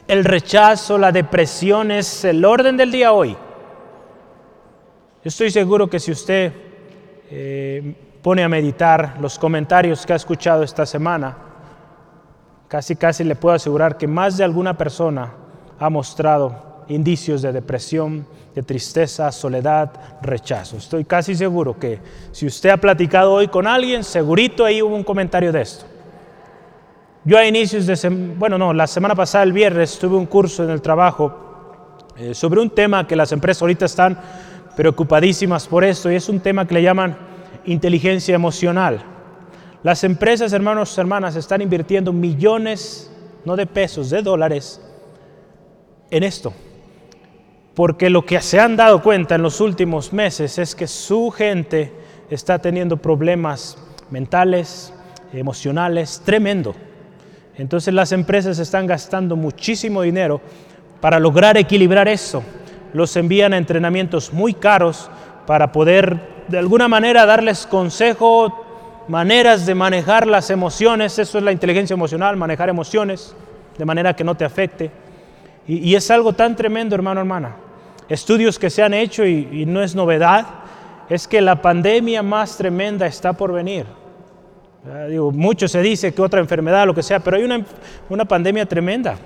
[0.09, 3.31] El rechazo, la depresión es el orden del día hoy.
[3.33, 6.53] Yo estoy seguro que si usted
[7.31, 11.37] eh, pone a meditar los comentarios que ha escuchado esta semana,
[12.68, 15.33] casi casi le puedo asegurar que más de alguna persona
[15.79, 19.90] ha mostrado indicios de depresión, de tristeza, soledad,
[20.23, 20.77] rechazo.
[20.77, 21.99] Estoy casi seguro que
[22.33, 25.87] si usted ha platicado hoy con alguien, segurito ahí hubo un comentario de esto.
[27.25, 30.70] Yo a inicios de, bueno, no, la semana pasada, el viernes, tuve un curso en
[30.70, 31.35] el trabajo
[32.16, 34.18] eh, sobre un tema que las empresas ahorita están
[34.77, 37.16] preocupadísimas por esto y es un tema que le llaman
[37.64, 39.03] inteligencia emocional.
[39.83, 43.11] Las empresas, hermanos, hermanas, están invirtiendo millones,
[43.44, 44.81] no de pesos, de dólares,
[46.11, 46.53] en esto.
[47.74, 51.92] Porque lo que se han dado cuenta en los últimos meses es que su gente
[52.30, 53.76] está teniendo problemas
[54.10, 54.92] mentales,
[55.32, 56.74] emocionales, tremendo.
[57.56, 60.40] Entonces las empresas están gastando muchísimo dinero
[61.00, 62.42] para lograr equilibrar eso.
[62.92, 65.10] Los envían a entrenamientos muy caros
[65.46, 68.64] para poder de alguna manera darles consejo,
[69.08, 71.18] maneras de manejar las emociones.
[71.18, 73.34] Eso es la inteligencia emocional, manejar emociones
[73.76, 74.90] de manera que no te afecte.
[75.66, 77.57] Y, es algo tan tremendo, hermano, hermana.
[78.09, 80.46] Estudios que se han hecho y, no es novedad,
[81.09, 83.87] es que la pandemia más tremenda está por venir
[85.09, 87.64] Digo, mucho se dice que otra enfermedad, lo que sea, pero hay una,
[88.11, 89.16] una pandemia tremenda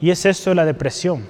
[0.00, 1.24] y es esto de la depresión.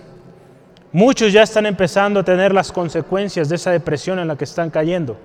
[0.92, 4.70] Muchos ya están empezando a tener las consecuencias de esa depresión en la que están
[4.70, 5.18] cayendo.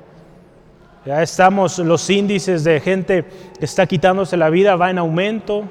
[1.06, 3.26] Ya estamos, los índices de gente
[3.58, 5.64] que está quitándose la vida va en aumento.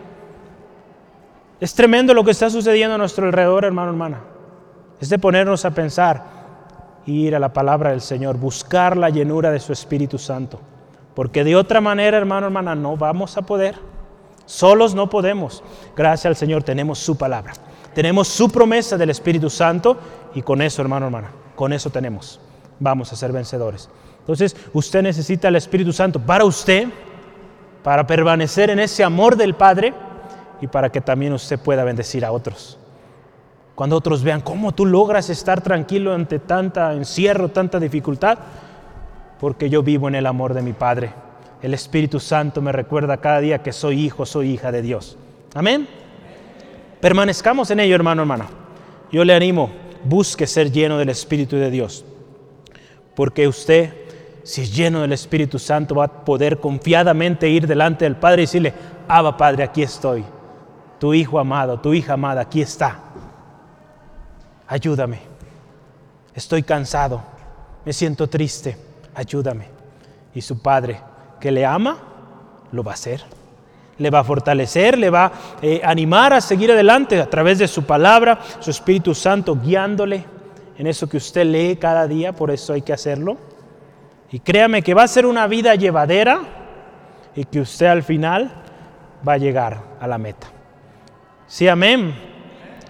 [1.60, 4.20] Es tremendo lo que está sucediendo a nuestro alrededor, hermano, hermana.
[4.98, 6.24] Es de ponernos a pensar,
[7.04, 10.58] ir a la palabra del Señor, buscar la llenura de su Espíritu Santo.
[11.14, 13.74] Porque de otra manera, hermano, hermana, no vamos a poder.
[14.46, 15.62] Solos no podemos.
[15.94, 17.52] Gracias al Señor tenemos su palabra.
[17.94, 19.98] Tenemos su promesa del Espíritu Santo
[20.34, 22.40] y con eso, hermano, hermana, con eso tenemos.
[22.78, 23.90] Vamos a ser vencedores.
[24.20, 26.88] Entonces, usted necesita el Espíritu Santo para usted,
[27.82, 29.92] para permanecer en ese amor del Padre
[30.60, 32.78] y para que también usted pueda bendecir a otros.
[33.74, 38.38] Cuando otros vean cómo tú logras estar tranquilo ante tanta encierro, tanta dificultad,
[39.38, 41.14] porque yo vivo en el amor de mi Padre.
[41.62, 45.16] El Espíritu Santo me recuerda cada día que soy hijo, soy hija de Dios.
[45.54, 45.88] Amén.
[47.00, 48.48] Permanezcamos en ello, hermano, hermana.
[49.10, 49.70] Yo le animo,
[50.04, 52.04] busque ser lleno del Espíritu de Dios,
[53.16, 53.94] porque usted,
[54.42, 58.44] si es lleno del Espíritu Santo, va a poder confiadamente ir delante del Padre y
[58.44, 58.74] decirle,
[59.08, 60.22] Abba Padre, aquí estoy.
[61.00, 62.98] Tu hijo amado, tu hija amada, aquí está.
[64.68, 65.18] Ayúdame.
[66.34, 67.20] Estoy cansado.
[67.84, 69.66] Me siento triste ayúdame.
[70.34, 71.00] Y su Padre,
[71.40, 71.98] que le ama,
[72.72, 73.22] lo va a hacer.
[73.98, 77.68] Le va a fortalecer, le va a eh, animar a seguir adelante a través de
[77.68, 80.24] su palabra, su Espíritu Santo guiándole
[80.78, 83.36] en eso que usted lee cada día, por eso hay que hacerlo.
[84.32, 86.40] Y créame que va a ser una vida llevadera
[87.34, 88.50] y que usted al final
[89.26, 90.46] va a llegar a la meta.
[91.50, 92.14] Sí, amén.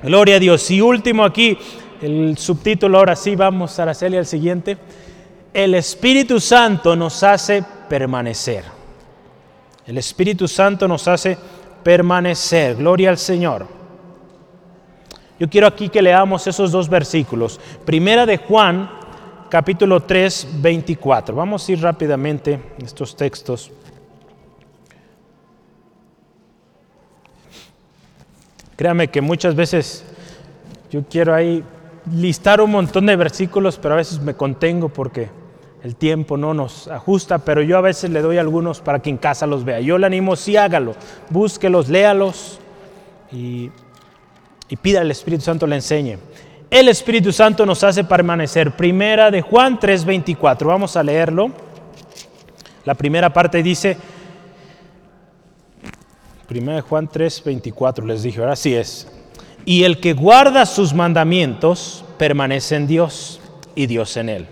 [0.05, 0.71] Gloria a Dios.
[0.71, 1.59] Y último aquí,
[2.01, 4.79] el subtítulo, ahora sí, vamos a hacerle al siguiente
[5.53, 8.65] el Espíritu Santo nos hace permanecer.
[9.87, 11.37] El Espíritu Santo nos hace
[11.83, 12.77] permanecer.
[12.77, 13.67] Gloria al Señor.
[15.41, 17.59] Yo quiero aquí que leamos esos dos versículos.
[17.85, 18.89] Primera de Juan,
[19.49, 21.35] capítulo 3, 24.
[21.35, 23.73] Vamos a ir rápidamente estos textos.
[28.81, 30.03] Créame que muchas veces
[30.91, 31.63] yo quiero ahí
[32.15, 35.29] listar un montón de versículos, pero a veces me contengo porque
[35.83, 39.19] el tiempo no nos ajusta, pero yo a veces le doy algunos para que en
[39.19, 39.81] casa los vea.
[39.81, 40.95] Yo le animo, sí hágalo,
[41.29, 42.59] búsquelos, léalos
[43.31, 43.71] y,
[44.71, 46.17] y pida al Espíritu Santo le enseñe.
[46.71, 48.75] El Espíritu Santo nos hace permanecer.
[48.77, 51.51] Primera de Juan 3:24, vamos a leerlo.
[52.87, 53.99] La primera parte dice,
[56.51, 59.07] Primera de Juan 3:24, les dije, ahora sí es.
[59.65, 63.39] Y el que guarda sus mandamientos permanece en Dios
[63.77, 64.47] y Dios en él.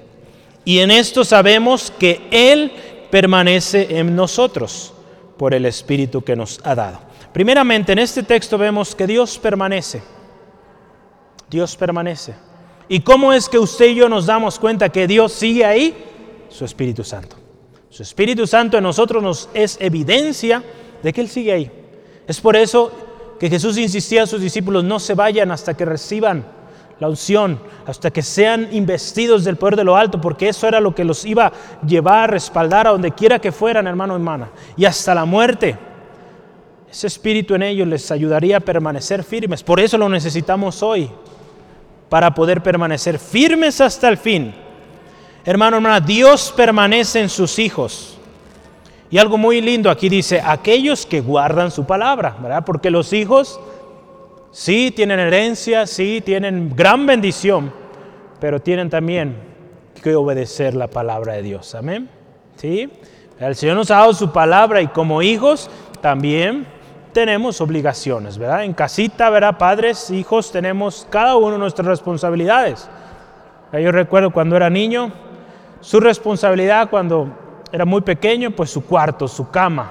[0.65, 2.71] Y en esto sabemos que Él
[3.11, 4.95] permanece en nosotros
[5.37, 7.01] por el Espíritu que nos ha dado.
[7.33, 10.01] Primeramente, en este texto vemos que Dios permanece.
[11.51, 12.37] Dios permanece.
[12.89, 15.97] ¿Y cómo es que usted y yo nos damos cuenta que Dios sigue ahí?
[16.49, 17.35] Su Espíritu Santo.
[17.91, 20.63] Su Espíritu Santo en nosotros nos es evidencia
[21.03, 21.73] de que Él sigue ahí.
[22.29, 22.93] Es por eso
[23.41, 26.45] que Jesús insistía a sus discípulos, no se vayan hasta que reciban
[27.01, 30.95] la unción, hasta que sean investidos del poder de lo alto, porque eso era lo
[30.95, 31.53] que los iba a
[31.87, 35.79] llevar a respaldar a donde quiera que fueran, hermano hermana, y hasta la muerte.
[36.91, 39.63] Ese espíritu en ellos les ayudaría a permanecer firmes.
[39.63, 41.11] Por eso lo necesitamos hoy,
[42.09, 44.55] para poder permanecer firmes hasta el fin.
[45.45, 48.18] Hermano, hermana, Dios permanece en sus hijos.
[49.11, 52.65] Y algo muy lindo aquí dice, aquellos que guardan su palabra, ¿verdad?
[52.65, 53.59] Porque los hijos
[54.51, 57.73] sí tienen herencia, sí tienen gran bendición,
[58.39, 59.37] pero tienen también
[60.03, 61.75] que obedecer la palabra de Dios.
[61.75, 62.11] Amén.
[62.57, 62.91] ¿Sí?
[63.41, 66.67] El Señor nos ha dado su palabra y como hijos también
[67.13, 68.65] tenemos obligaciones, ¿verdad?
[68.65, 69.57] En casita, ¿verdad?
[69.59, 72.89] Padres, hijos, tenemos cada uno nuestras responsabilidades.
[73.73, 75.13] Yo recuerdo cuando era niño,
[75.81, 77.29] su responsabilidad cuando
[77.73, 79.91] era muy pequeño, pues su cuarto, su cama.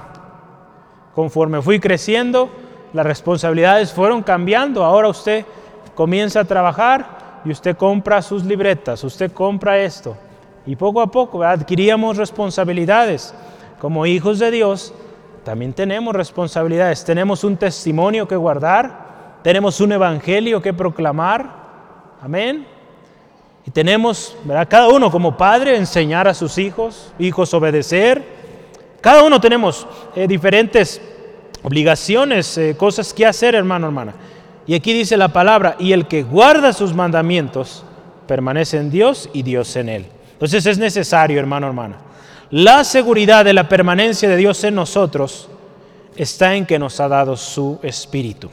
[1.14, 2.50] Conforme fui creciendo,
[2.94, 4.84] las responsabilidades fueron cambiando.
[4.84, 5.46] Ahora usted
[5.96, 10.16] comienza a trabajar y usted compra sus libretas, usted compra esto.
[10.66, 13.34] Y poco a poco adquiríamos responsabilidades.
[13.80, 14.94] Como hijos de Dios,
[15.44, 17.06] también tenemos responsabilidades.
[17.06, 21.50] Tenemos un testimonio que guardar, tenemos un evangelio que proclamar.
[22.22, 22.68] Amén.
[23.68, 24.34] Y tenemos,
[24.70, 28.24] cada uno como padre, enseñar a sus hijos, hijos obedecer.
[29.02, 31.02] Cada uno tenemos eh, diferentes
[31.64, 34.14] obligaciones, eh, cosas que hacer, hermano, hermana.
[34.66, 37.84] Y aquí dice la palabra, y el que guarda sus mandamientos
[38.26, 40.06] permanece en Dios y Dios en él.
[40.32, 41.98] Entonces es necesario, hermano, hermana.
[42.50, 45.50] La seguridad de la permanencia de Dios en nosotros
[46.16, 48.50] está en que nos ha dado su espíritu.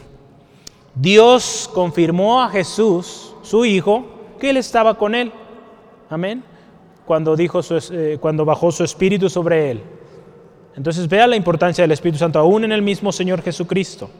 [0.92, 5.33] Dios confirmó a Jesús, su Hijo, él estaba con él.
[6.11, 6.42] Amén.
[7.05, 9.83] Cuando, dijo eh, cuando bajó su espíritu sobre él.
[10.77, 14.11] Entonces vea la importancia del Espíritu Santo aún en el mismo Señor Jesucristo.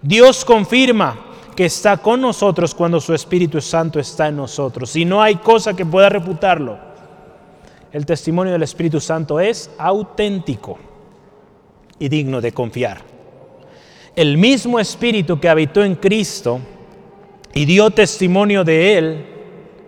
[0.00, 1.18] Dios confirma
[1.56, 4.94] que está con nosotros cuando su Espíritu Santo está en nosotros.
[4.94, 6.78] Y no hay cosa que pueda refutarlo.
[7.92, 10.78] El testimonio del Espíritu Santo es auténtico
[11.98, 13.02] y digno de confiar.
[14.14, 16.60] El mismo Espíritu que habitó en Cristo
[17.54, 19.26] y dio testimonio de Él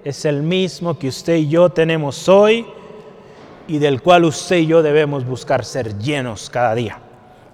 [0.04, 2.66] es el mismo que usted y yo tenemos hoy
[3.68, 6.98] y del cual usted y yo debemos buscar ser llenos cada día.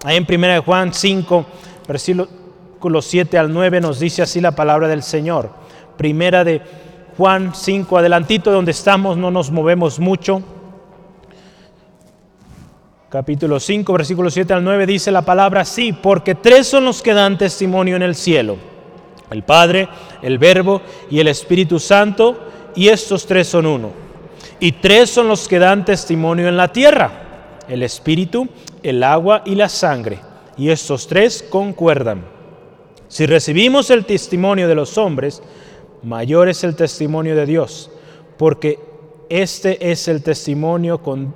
[0.05, 1.47] Ahí en 1 Juan 5,
[1.89, 5.51] versículos 7 al 9 nos dice así la palabra del Señor.
[5.97, 6.63] Primera de
[7.17, 10.43] Juan 5, adelantito donde estamos, no nos movemos mucho.
[13.09, 17.15] Capítulo 5, versículo 7 al 9 dice la palabra así, porque tres son los que
[17.15, 18.76] dan testimonio en el cielo
[19.31, 19.89] el Padre,
[20.23, 22.39] el Verbo y el Espíritu Santo,
[22.75, 23.91] y estos tres son uno.
[24.61, 28.49] Y tres son los que dan testimonio en la tierra, el Espíritu,
[28.83, 30.21] el agua y la sangre,
[30.57, 32.25] y estos tres concuerdan.
[33.09, 35.43] Si recibimos el testimonio de los hombres,
[36.03, 37.91] mayor es el testimonio de Dios,
[38.37, 38.79] porque
[39.29, 41.35] este es el testimonio con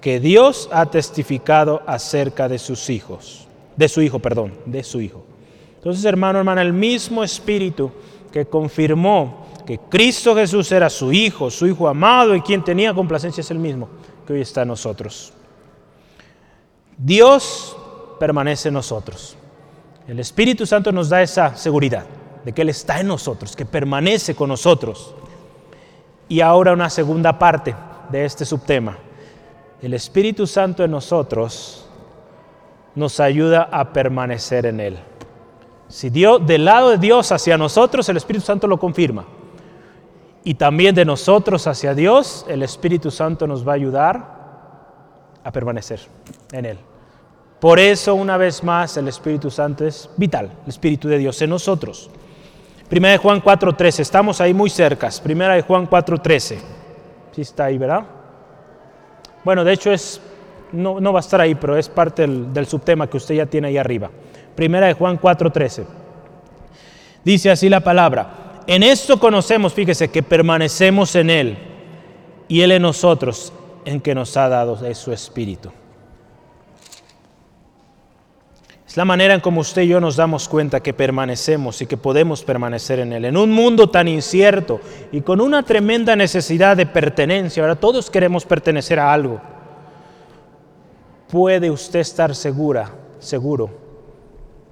[0.00, 5.25] que Dios ha testificado acerca de sus hijos, de su hijo, perdón, de su hijo.
[5.86, 7.92] Entonces, hermano, hermana, el mismo Espíritu
[8.32, 13.40] que confirmó que Cristo Jesús era su Hijo, su Hijo amado y quien tenía complacencia
[13.40, 13.88] es el mismo
[14.26, 15.32] que hoy está en nosotros.
[16.98, 17.76] Dios
[18.18, 19.36] permanece en nosotros.
[20.08, 22.04] El Espíritu Santo nos da esa seguridad
[22.44, 25.14] de que Él está en nosotros, que permanece con nosotros.
[26.28, 27.76] Y ahora una segunda parte
[28.10, 28.98] de este subtema.
[29.80, 31.86] El Espíritu Santo en nosotros
[32.96, 34.98] nos ayuda a permanecer en Él.
[35.88, 39.24] Si Dios, del lado de Dios hacia nosotros, el Espíritu Santo lo confirma.
[40.42, 44.36] Y también de nosotros hacia Dios, el Espíritu Santo nos va a ayudar
[45.42, 46.00] a permanecer
[46.52, 46.78] en Él.
[47.60, 51.50] Por eso, una vez más, el Espíritu Santo es vital, el Espíritu de Dios en
[51.50, 52.10] nosotros.
[52.88, 55.08] Primera de Juan 4.13, estamos ahí muy cerca.
[55.22, 56.58] Primera de Juan 4.13.
[57.32, 58.04] Sí está ahí, ¿verdad?
[59.44, 60.20] Bueno, de hecho es,
[60.72, 63.68] no, no va a estar ahí, pero es parte del subtema que usted ya tiene
[63.68, 64.10] ahí arriba.
[64.56, 65.84] Primera de Juan 4:13.
[67.24, 68.62] Dice así la palabra.
[68.66, 71.58] En esto conocemos, fíjese, que permanecemos en Él
[72.48, 73.52] y Él en nosotros,
[73.84, 75.70] en que nos ha dado su Espíritu.
[78.88, 81.96] Es la manera en como usted y yo nos damos cuenta que permanecemos y que
[81.96, 83.24] podemos permanecer en Él.
[83.26, 84.80] En un mundo tan incierto
[85.12, 89.40] y con una tremenda necesidad de pertenencia, ahora todos queremos pertenecer a algo.
[91.28, 93.85] Puede usted estar segura, seguro,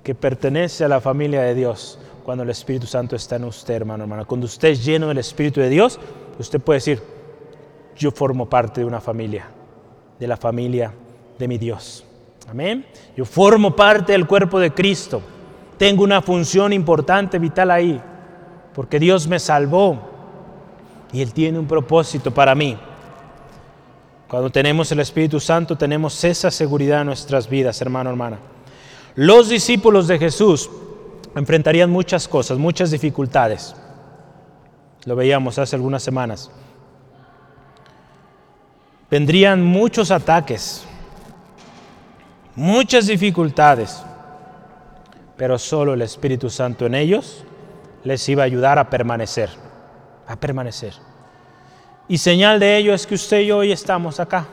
[0.04, 4.04] que pertenece a la familia de Dios cuando el Espíritu Santo está en usted, hermano,
[4.04, 4.26] hermano.
[4.26, 5.98] Cuando usted es lleno del Espíritu de Dios,
[6.38, 7.02] usted puede decir,
[7.96, 9.46] yo formo parte de una familia,
[10.20, 10.92] de la familia
[11.38, 12.04] de mi Dios.
[12.48, 12.84] Amén.
[13.16, 15.22] Yo formo parte del cuerpo de Cristo.
[15.78, 18.00] Tengo una función importante, vital ahí,
[18.74, 19.98] porque Dios me salvó
[21.12, 22.76] y Él tiene un propósito para mí.
[24.28, 28.38] Cuando tenemos el Espíritu Santo, tenemos esa seguridad en nuestras vidas, hermano, hermana.
[29.16, 30.68] Los discípulos de Jesús
[31.36, 33.74] enfrentarían muchas cosas, muchas dificultades.
[35.04, 36.50] Lo veíamos hace algunas semanas.
[39.10, 40.84] Vendrían muchos ataques,
[42.56, 44.02] muchas dificultades,
[45.36, 47.44] pero solo el Espíritu Santo en ellos
[48.02, 49.50] les iba a ayudar a permanecer,
[50.26, 50.94] a permanecer.
[52.08, 54.46] Y señal de ello es que usted y yo hoy estamos acá,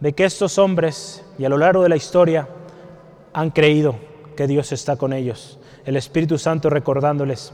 [0.00, 2.48] de que estos hombres y a lo largo de la historia
[3.34, 3.96] han creído
[4.36, 5.58] que Dios está con ellos.
[5.84, 7.52] El Espíritu Santo recordándoles,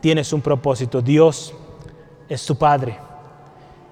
[0.00, 1.54] tienes un propósito, Dios
[2.28, 2.98] es tu Padre.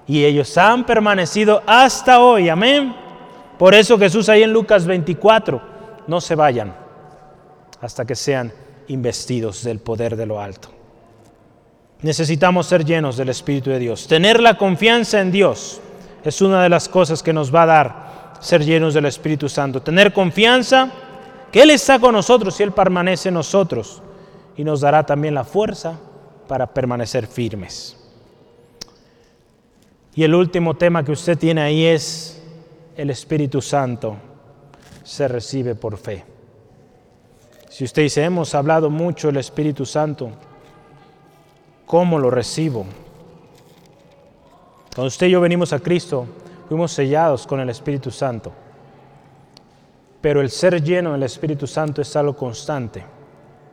[0.05, 2.93] Y ellos han permanecido hasta hoy, amén.
[3.57, 5.61] Por eso Jesús ahí en Lucas 24,
[6.07, 6.75] no se vayan
[7.79, 8.51] hasta que sean
[8.87, 10.69] investidos del poder de lo alto.
[12.01, 14.07] Necesitamos ser llenos del Espíritu de Dios.
[14.07, 15.79] Tener la confianza en Dios
[16.23, 18.12] es una de las cosas que nos va a dar
[18.43, 19.81] ser llenos del Espíritu Santo.
[19.81, 20.91] Tener confianza
[21.49, 24.01] que Él está con nosotros y Él permanece en nosotros
[24.57, 25.97] y nos dará también la fuerza
[26.47, 27.97] para permanecer firmes.
[30.13, 32.43] Y el último tema que usted tiene ahí es
[32.97, 34.17] el Espíritu Santo
[35.03, 36.25] se recibe por fe.
[37.69, 40.31] Si usted dice, hemos hablado mucho del Espíritu Santo,
[41.85, 42.85] ¿cómo lo recibo?
[44.93, 46.27] Cuando usted y yo venimos a Cristo,
[46.73, 48.51] fuimos sellados con el Espíritu Santo.
[50.19, 53.05] Pero el ser lleno del Espíritu Santo es algo constante.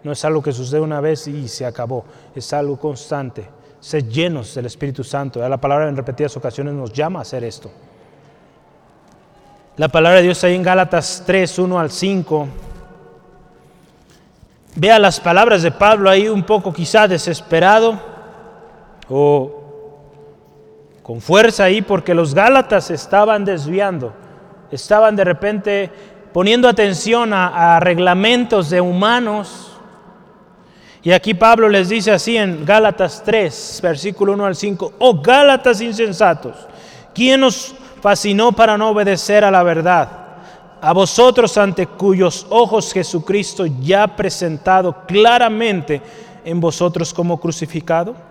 [0.04, 2.04] No es algo que sucede una vez y se acabó.
[2.34, 3.48] Es algo constante.
[3.80, 5.40] Ser llenos del Espíritu Santo.
[5.48, 7.70] La palabra en repetidas ocasiones nos llama a hacer esto.
[9.78, 12.48] La palabra de Dios ahí en Gálatas 3, 1 al 5.
[14.76, 17.98] Vea las palabras de Pablo ahí un poco quizá desesperado
[19.08, 19.59] o
[21.10, 24.12] con fuerza ahí porque los Gálatas estaban desviando,
[24.70, 25.90] estaban de repente
[26.32, 29.72] poniendo atención a, reglamentos de humanos.
[31.02, 35.80] Y aquí Pablo les dice así en Gálatas 3, versículo 1 al 5, oh Gálatas
[35.80, 36.54] insensatos,
[37.12, 40.08] ¿quién os fascinó para no obedecer a la verdad.
[40.80, 46.00] A vosotros ante cuyos ojos Jesucristo ya presentado claramente
[46.44, 48.29] en vosotros como crucificado.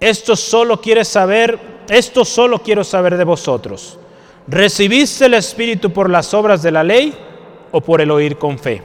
[0.00, 3.98] Esto solo quiere saber, esto solo quiero saber de vosotros.
[4.46, 7.14] ¿Recibiste el Espíritu por las obras de la ley
[7.72, 8.82] o por el oír con fe?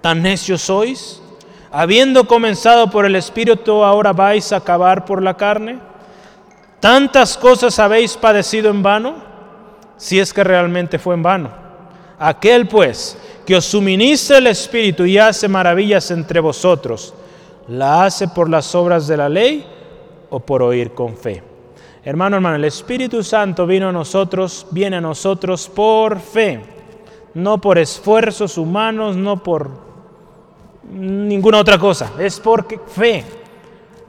[0.00, 1.22] ¿Tan necios sois?
[1.70, 5.78] Habiendo comenzado por el Espíritu, ahora vais a acabar por la carne.
[6.80, 9.22] ¿Tantas cosas habéis padecido en vano?
[9.98, 11.50] Si es que realmente fue en vano.
[12.18, 13.16] Aquel pues
[13.46, 17.12] que os suministra el Espíritu y hace maravillas entre vosotros,
[17.68, 19.66] ¿la hace por las obras de la ley
[20.30, 21.42] o por oír con fe?
[22.02, 26.60] Hermano, hermano, el Espíritu Santo vino a nosotros, viene a nosotros por fe,
[27.34, 29.70] no por esfuerzos humanos, no por
[30.90, 33.24] ninguna otra cosa, es por fe.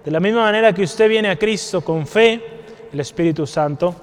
[0.04, 2.42] De la misma manera que usted viene a Cristo con fe,
[2.92, 3.94] el Espíritu Santo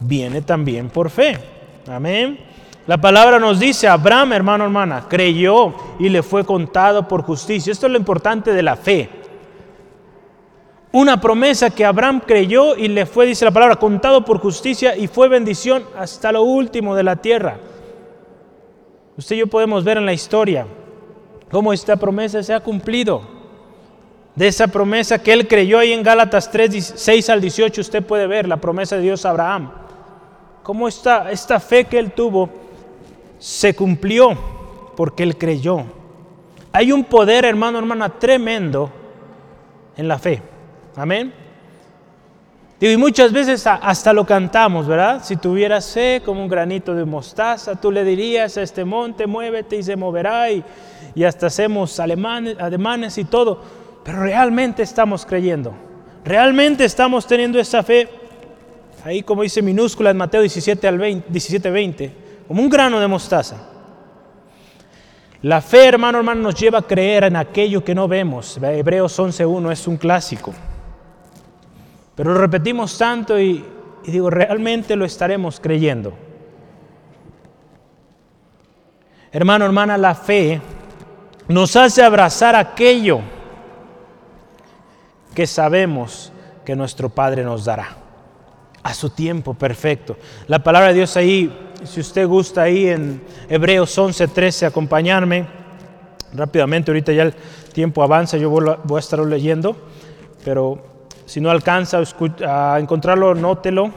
[0.00, 1.38] viene también por fe.
[1.88, 2.38] Amén.
[2.86, 7.72] La palabra nos dice, Abraham, hermano, hermana, creyó y le fue contado por justicia.
[7.72, 9.08] Esto es lo importante de la fe.
[10.92, 15.08] Una promesa que Abraham creyó y le fue, dice la palabra, contado por justicia y
[15.08, 17.58] fue bendición hasta lo último de la tierra.
[19.16, 20.66] Usted y yo podemos ver en la historia
[21.50, 23.36] cómo esta promesa se ha cumplido
[24.34, 28.26] de esa promesa que él creyó ahí en Gálatas 3, 6 al 18, usted puede
[28.26, 29.70] ver la promesa de Dios a Abraham.
[30.62, 32.50] Cómo esta, esta fe que él tuvo
[33.38, 34.36] se cumplió
[34.94, 35.84] porque él creyó.
[36.70, 38.90] Hay un poder, hermano, hermana, tremendo
[39.96, 40.42] en la fe.
[40.96, 41.30] Amén.
[42.80, 45.22] y muchas veces hasta lo cantamos, ¿verdad?
[45.22, 49.76] Si tuvieras fe como un granito de mostaza, tú le dirías a este monte, muévete
[49.76, 50.64] y se moverá, y,
[51.14, 53.60] y hasta hacemos alemanes, y todo.
[54.02, 55.74] Pero realmente estamos creyendo.
[56.24, 58.08] Realmente estamos teniendo esa fe.
[59.04, 62.12] Ahí como dice minúscula en Mateo 17 al 20, 17, 20,
[62.48, 63.68] como un grano de mostaza.
[65.42, 68.58] La fe, hermano, hermano, nos lleva a creer en aquello que no vemos.
[68.62, 70.54] Hebreos 11.1 es un clásico.
[72.16, 73.62] Pero lo repetimos tanto y,
[74.06, 76.14] digo, realmente lo estaremos creyendo.
[79.30, 80.60] Hermano, hermana, la fe
[81.46, 83.20] nos hace abrazar aquello
[85.34, 86.32] que sabemos
[86.64, 87.98] que nuestro Padre nos dará
[88.82, 90.16] a su tiempo perfecto.
[90.48, 91.54] La palabra de Dios ahí,
[91.84, 95.46] si usted gusta ahí en Hebreos 11, 13, acompañarme
[96.32, 97.34] rápidamente, ahorita ya el
[97.74, 99.76] tiempo avanza, yo voy a estarlo leyendo,
[100.44, 100.95] pero
[101.26, 102.00] si no alcanza
[102.46, 103.90] a encontrarlo, nótelo.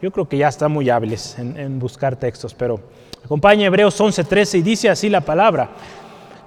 [0.00, 2.78] Yo creo que ya están muy hábiles en, buscar textos, pero
[3.24, 5.70] acompaña Hebreos 11, 13 y dice así la palabra.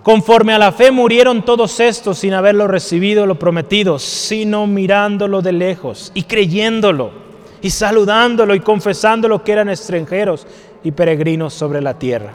[0.04, 5.52] Conforme a la fe murieron todos estos sin haberlo recibido lo prometido, sino mirándolo de
[5.52, 7.12] lejos y creyéndolo
[7.62, 10.48] y saludándolo y confesándolo que eran extranjeros
[10.84, 12.34] y peregrinos sobre la tierra.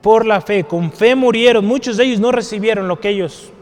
[0.00, 3.52] Por la fe, con fe murieron, muchos de ellos no recibieron lo que ellos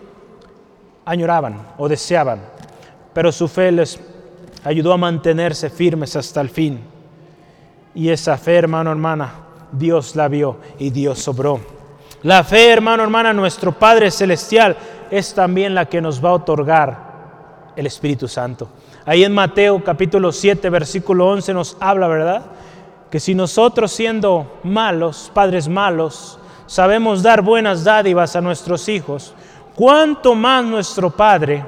[1.04, 2.40] añoraban o deseaban,
[3.12, 3.98] pero su fe les
[4.64, 6.80] ayudó a mantenerse firmes hasta el fin.
[7.94, 9.32] Y esa fe, hermano, hermana,
[9.72, 11.60] Dios la vio y Dios sobró.
[12.22, 14.76] La fe, hermano, hermana, nuestro Padre Celestial
[15.10, 17.08] es también la que nos va a otorgar
[17.76, 18.68] el Espíritu Santo.
[19.06, 22.42] Ahí en Mateo capítulo 7, versículo 11 nos habla, ¿verdad?
[23.10, 29.32] Que si nosotros siendo malos, padres malos, sabemos dar buenas dádivas a nuestros hijos,
[29.74, 31.64] ¿cuánto más nuestro Padre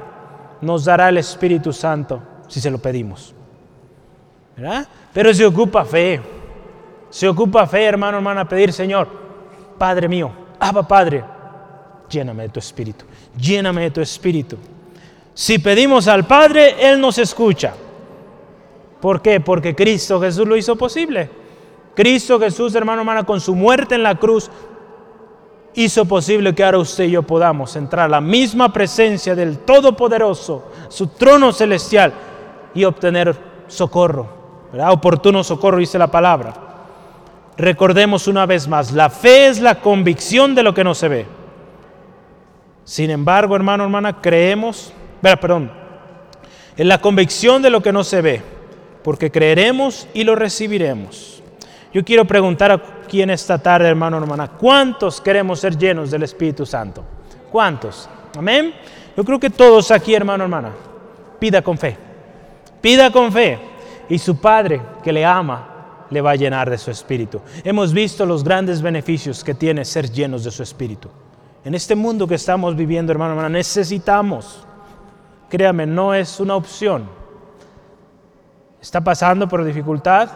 [0.61, 3.33] nos dará el Espíritu Santo si se lo pedimos?
[4.55, 4.87] ¿Verdad?
[5.13, 6.21] Pero se ocupa fe.
[7.09, 9.07] Se ocupa fe, hermano, hermana, pedir, Señor,
[9.77, 11.23] Padre mío, Abba Padre,
[12.09, 13.03] lléname de tu Espíritu,
[13.37, 14.57] lléname de tu Espíritu.
[15.33, 17.73] Si pedimos al Padre, Él nos escucha.
[19.01, 19.39] ¿Por qué?
[19.39, 21.29] Porque Cristo Jesús lo hizo posible.
[21.95, 24.49] Cristo Jesús, hermano, hermana, con su muerte en la cruz,
[25.73, 30.71] hizo posible que ahora usted y yo podamos entrar a la misma presencia del Todopoderoso,
[30.89, 32.13] su trono celestial,
[32.73, 33.35] y obtener
[33.67, 34.27] socorro,
[34.89, 36.53] oportuno socorro, dice la palabra.
[37.57, 41.25] Recordemos una vez más, la fe es la convicción de lo que no se ve.
[42.83, 45.71] Sin embargo, hermano, hermana, creemos perdón,
[46.77, 48.41] en la convicción de lo que no se ve,
[49.03, 51.43] porque creeremos y lo recibiremos.
[51.93, 56.65] Yo quiero preguntar aquí en esta tarde, hermano, hermana, ¿cuántos queremos ser llenos del Espíritu
[56.65, 57.03] Santo?
[57.51, 58.07] ¿Cuántos?
[58.37, 58.73] Amén.
[59.17, 60.71] Yo creo que todos aquí, hermano, hermana,
[61.37, 61.97] pida con fe.
[62.79, 63.59] Pida con fe.
[64.07, 67.41] Y su Padre que le ama le va a llenar de su Espíritu.
[67.65, 71.09] Hemos visto los grandes beneficios que tiene ser llenos de su Espíritu.
[71.65, 74.65] En este mundo que estamos viviendo, hermano, hermana, necesitamos
[75.49, 77.09] Créame, no es una opción.
[78.81, 80.29] Está pasando por dificultad,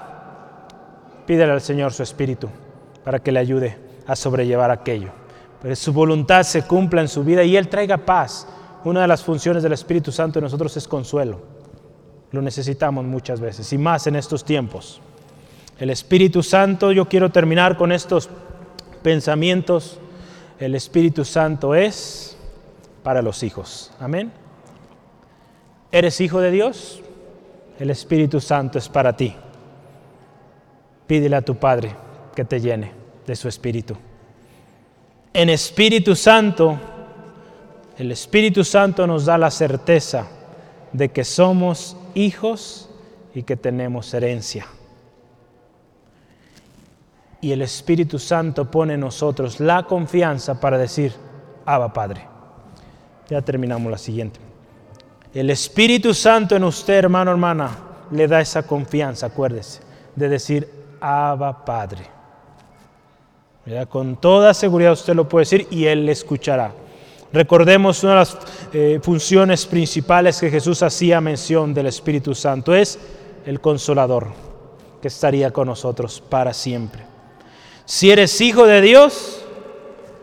[1.26, 2.50] pídele al Señor su espíritu
[3.06, 3.78] para que le ayude
[4.08, 5.12] a sobrellevar aquello.
[5.62, 8.48] Que su voluntad se cumpla en su vida y Él traiga paz.
[8.84, 11.40] Una de las funciones del Espíritu Santo en nosotros es consuelo.
[12.32, 15.00] Lo necesitamos muchas veces y más en estos tiempos.
[15.80, 18.30] El Espíritu Santo, yo quiero terminar con estos
[19.04, 20.00] pensamientos.
[20.60, 22.36] El Espíritu Santo es
[23.04, 23.92] para los hijos.
[24.00, 24.32] Amén.
[25.92, 27.02] ¿Eres hijo de Dios?
[27.80, 29.36] El Espíritu Santo es para ti.
[31.08, 32.05] Pídele a tu Padre
[32.36, 32.92] que te llene
[33.26, 33.96] de su Espíritu.
[35.34, 36.80] En Espíritu Santo,
[37.98, 40.28] el Espíritu Santo nos da la certeza
[40.94, 42.90] de que somos hijos
[43.34, 44.66] y que tenemos herencia.
[47.42, 51.14] Y el Espíritu Santo pone en nosotros la confianza para decir,
[51.66, 52.28] Abba Padre.
[53.30, 54.40] Ya terminamos la siguiente.
[55.34, 57.78] El Espíritu Santo en usted, hermano, hermana,
[58.12, 59.82] le da esa confianza, acuérdese,
[60.16, 60.70] de decir,
[61.02, 62.15] Abba Padre.
[63.90, 66.72] Con toda seguridad usted lo puede decir y Él le escuchará.
[67.34, 68.38] Recordemos una de las
[68.72, 73.00] eh, funciones principales que Jesús hacía mención del Espíritu Santo, es
[73.46, 74.28] el consolador,
[75.02, 77.02] que estaría con nosotros para siempre.
[77.86, 79.44] Si eres hijo de Dios,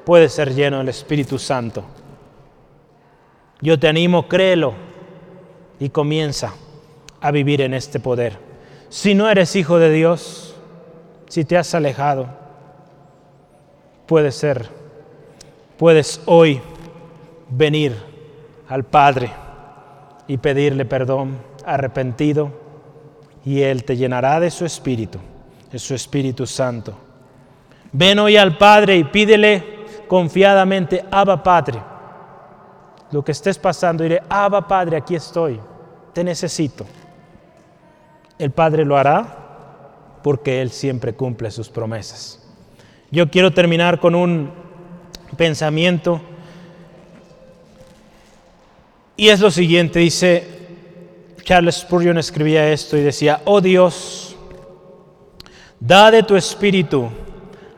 [0.05, 1.85] puedes ser lleno del Espíritu Santo.
[3.61, 4.75] Yo te animo, créelo
[5.81, 6.55] y comienza
[7.21, 8.39] a vivir en este poder.
[8.89, 10.55] Si no eres hijo de Dios,
[11.29, 12.42] si te has alejado,
[14.07, 14.69] puedes ser,
[15.79, 16.61] puedes hoy
[17.49, 17.95] venir
[18.69, 19.31] al Padre
[20.27, 22.51] y pedirle perdón arrepentido
[23.45, 25.19] y Él te llenará de su Espíritu,
[25.71, 26.95] de su Espíritu Santo.
[27.93, 31.83] Ven hoy al Padre y pídele confiadamente, Abba Padre,
[33.11, 35.61] lo que estés pasando, diré, Abba Padre, aquí estoy
[36.13, 36.87] te necesito.
[38.39, 42.42] El Padre lo hará porque Él siempre cumple sus promesas.
[43.13, 44.51] Yo quiero terminar con un
[45.37, 46.21] pensamiento
[49.17, 50.49] y es lo siguiente, dice,
[51.45, 54.35] Charles Spurgeon escribía esto y decía, oh Dios,
[55.79, 57.09] da de tu espíritu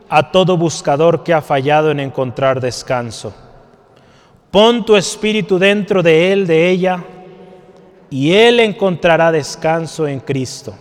[0.07, 3.35] a todo buscador que ha fallado en encontrar descanso.
[4.49, 7.03] Pon tu espíritu dentro de él, de ella,
[8.09, 10.73] y él encontrará descanso en Cristo.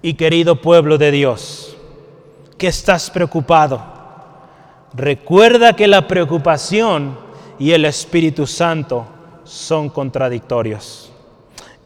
[0.00, 1.76] Y querido pueblo de Dios,
[2.60, 3.82] que estás preocupado,
[4.92, 7.16] recuerda que la preocupación
[7.58, 9.06] y el Espíritu Santo
[9.44, 11.10] son contradictorios.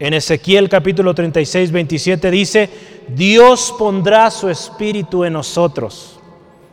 [0.01, 2.71] En Ezequiel capítulo 36, 27 dice,
[3.07, 6.19] Dios pondrá su espíritu en nosotros.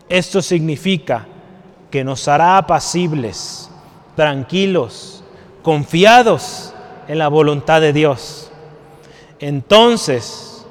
[0.09, 1.27] Esto significa
[1.91, 3.69] que nos hará apacibles,
[4.15, 5.23] tranquilos,
[5.61, 6.73] confiados
[7.07, 8.51] en la voluntad de Dios.
[9.39, 10.65] entonces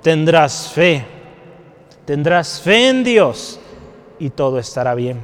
[0.00, 1.17] tendrás fe,
[2.08, 3.60] tendrás fe en Dios
[4.18, 5.20] y todo estará bien.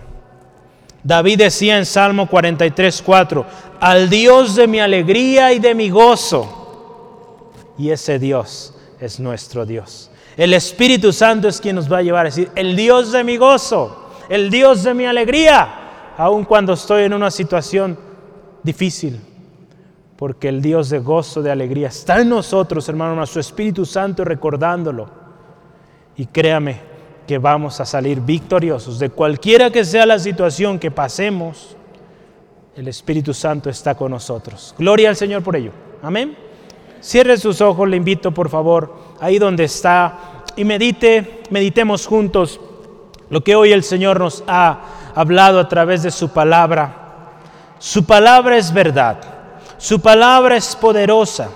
[1.03, 3.47] David decía en Salmo 43, 4,
[3.81, 7.53] al Dios de mi alegría y de mi gozo.
[7.79, 10.11] Y ese Dios es nuestro Dios.
[10.37, 13.39] El Espíritu Santo es quien nos va a llevar a decir, el Dios de mi
[13.39, 17.99] gozo, el Dios de mi alegría, aun cuando estoy en una situación
[18.63, 19.23] difícil.
[20.17, 25.24] Porque el Dios de gozo, de alegría, está en nosotros, hermano, nuestro Espíritu Santo recordándolo.
[26.17, 26.95] Y créame,
[27.27, 31.77] que vamos a salir victoriosos de cualquiera que sea la situación que pasemos.
[32.77, 34.75] El Espíritu Santo está con nosotros.
[34.79, 35.71] Gloria al Señor por ello.
[36.03, 36.37] Amén.
[37.01, 42.61] Cierre sus ojos, le invito por favor, ahí donde está, y medite, meditemos juntos
[43.29, 47.33] lo que hoy el Señor nos ha hablado a través de su palabra.
[47.79, 49.21] Su palabra es verdad,
[49.77, 51.51] su palabra es poderosa.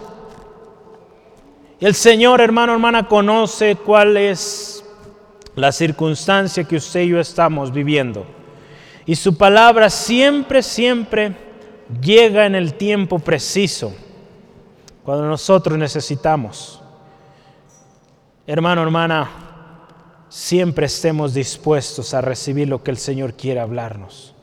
[1.81, 4.85] El Señor, hermano, hermana, conoce cuál es
[5.55, 8.27] la circunstancia que usted y yo estamos viviendo.
[9.07, 11.37] Y su palabra siempre, siempre
[12.03, 13.95] llega en el tiempo preciso,
[15.05, 16.83] cuando nosotros necesitamos.
[18.45, 19.31] Hermano, hermana,
[20.29, 24.35] siempre estemos dispuestos a recibir lo que el Señor quiere hablarnos.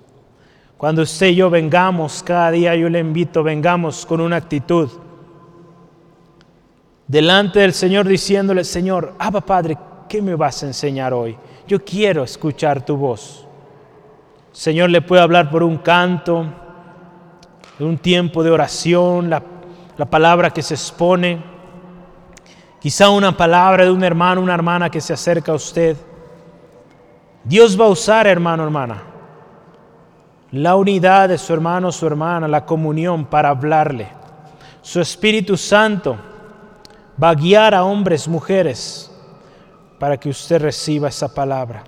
[0.78, 4.90] Cuando usted y yo vengamos, cada día yo le invito, vengamos con una actitud
[7.08, 9.78] delante del Señor diciéndole, Señor, Abba Padre,
[10.10, 11.38] ¿qué me vas a enseñar hoy?
[11.68, 13.48] Yo quiero escuchar tu voz.
[14.52, 16.46] Señor le puede hablar por un canto,
[17.80, 19.44] un tiempo de oración, la,
[19.98, 21.44] la palabra que se expone,
[22.80, 25.98] quizá una palabra de un hermano, una hermana que se acerca a usted.
[27.44, 29.04] Dios va a usar, hermano, hermana,
[30.52, 34.08] la unidad de su hermano, su hermana, la comunión para hablarle.
[34.82, 36.18] Su Espíritu Santo
[37.22, 39.12] va a guiar a hombres, mujeres,
[40.00, 41.84] para que usted reciba esa palabra.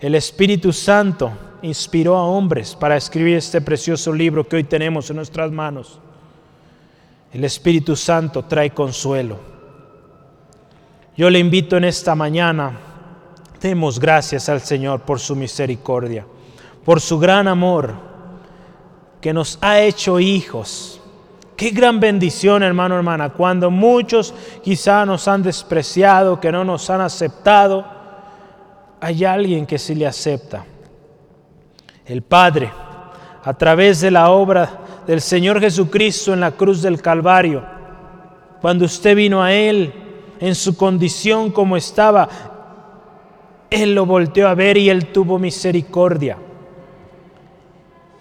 [0.00, 1.30] El Espíritu Santo
[1.62, 5.98] inspiró a hombres para escribir este precioso libro que hoy tenemos en nuestras manos.
[7.32, 9.38] El Espíritu Santo trae consuelo.
[11.16, 12.78] Yo le invito en esta mañana,
[13.60, 16.26] demos gracias al Señor por su misericordia,
[16.84, 17.94] por su gran amor
[19.20, 21.00] que nos ha hecho hijos
[21.56, 27.00] Qué gran bendición, hermano, hermana, cuando muchos quizá nos han despreciado, que no nos han
[27.00, 27.84] aceptado,
[29.00, 30.64] hay alguien que sí le acepta.
[32.06, 32.72] El Padre,
[33.44, 37.64] a través de la obra del Señor Jesucristo en la cruz del Calvario,
[38.60, 39.92] cuando usted vino a Él
[40.40, 42.28] en su condición como estaba,
[43.70, 46.36] Él lo volteó a ver y Él tuvo misericordia.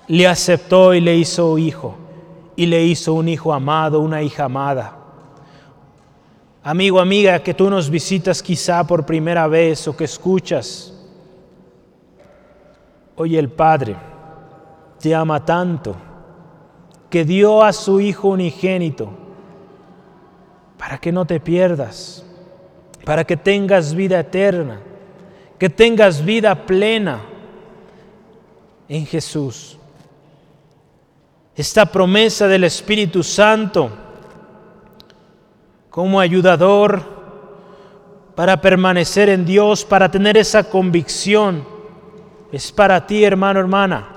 [0.08, 2.03] Le aceptó y le hizo hijo
[2.56, 4.97] y le hizo un hijo amado, una hija amada.
[6.64, 10.93] Amigo, amiga, que tú nos visitas quizá por primera vez o que escuchas,
[13.16, 13.95] hoy el Padre
[14.99, 15.95] te ama tanto
[17.10, 19.10] que dio a su Hijo unigénito
[20.78, 22.26] para que no te pierdas,
[23.04, 24.80] para que tengas vida eterna,
[25.60, 27.22] que tengas vida plena
[28.88, 29.78] en Jesús
[31.56, 33.91] esta promesa del Espíritu Santo
[35.89, 37.04] como ayudador
[38.36, 41.64] para permanecer en Dios, para tener esa convicción,
[42.51, 44.08] es para ti, hermano, hermana.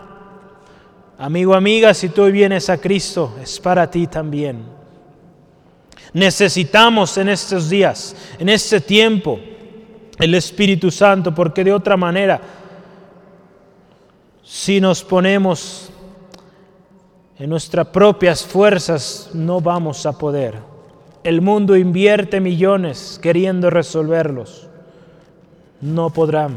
[1.19, 4.65] Amigo, amiga, si tú vienes a Cristo, es para ti también.
[6.15, 9.39] Necesitamos en estos días, en este tiempo,
[10.19, 12.41] el Espíritu Santo, porque de otra manera,
[14.43, 15.91] si nos ponemos
[17.39, 20.55] en nuestras propias fuerzas no vamos a poder.
[21.23, 24.69] El mundo invierte millones queriendo resolverlos.
[25.81, 26.55] No podrán.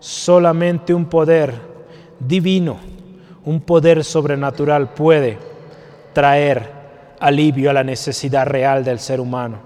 [0.00, 1.54] Solamente un poder
[2.20, 2.76] divino,
[3.46, 5.38] un poder sobrenatural puede
[6.12, 6.70] traer
[7.18, 9.58] alivio a la necesidad real del ser humano.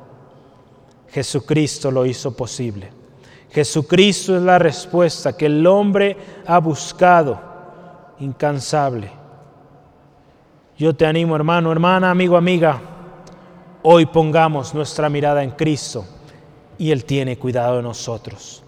[1.09, 2.91] Jesucristo lo hizo posible.
[3.51, 6.16] Jesucristo es la respuesta que el hombre
[6.47, 7.41] ha buscado
[8.20, 9.18] incansable
[10.79, 12.81] yo te animo, hermano, hermana, amigo, amiga,
[13.83, 16.07] hoy pongamos nuestra mirada en Cristo
[16.79, 18.62] y Él tiene cuidado de nosotros.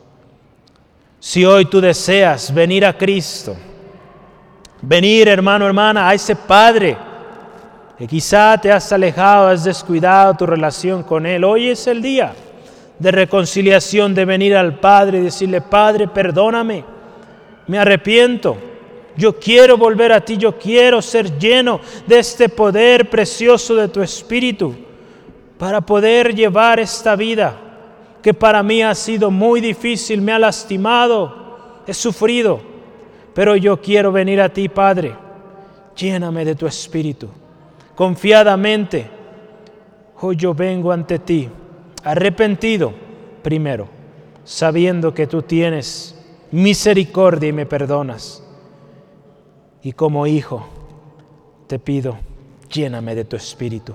[1.21, 3.55] Si hoy tú deseas venir a Cristo,
[4.83, 6.97] venir, hermano, hermana, a ese Padre,
[7.97, 12.35] que quizá te has alejado, has descuidado tu relación con Él, hoy es el día
[12.99, 16.85] de reconciliación, de venir al Padre y decirle, Padre, perdóname,
[17.69, 18.70] me arrepiento
[19.17, 24.03] yo quiero volver a ti, yo quiero ser lleno de este poder precioso de tu
[24.03, 24.75] Espíritu
[25.59, 27.57] para poder llevar esta vida
[28.23, 32.61] que para mí ha sido muy difícil, me ha lastimado, he sufrido,
[33.35, 35.15] pero yo quiero venir a ti, Padre.
[35.97, 37.29] Lléname de tu espíritu.
[37.95, 39.07] Confiadamente,
[40.21, 41.49] hoy yo vengo ante ti,
[42.05, 42.93] arrepentido
[43.43, 43.89] primero,
[44.45, 46.17] sabiendo que tú tienes
[46.51, 48.43] misericordia y me perdonas.
[49.83, 50.66] Y como hijo,
[51.66, 52.18] te pido,
[52.70, 53.95] lléname de tu espíritu.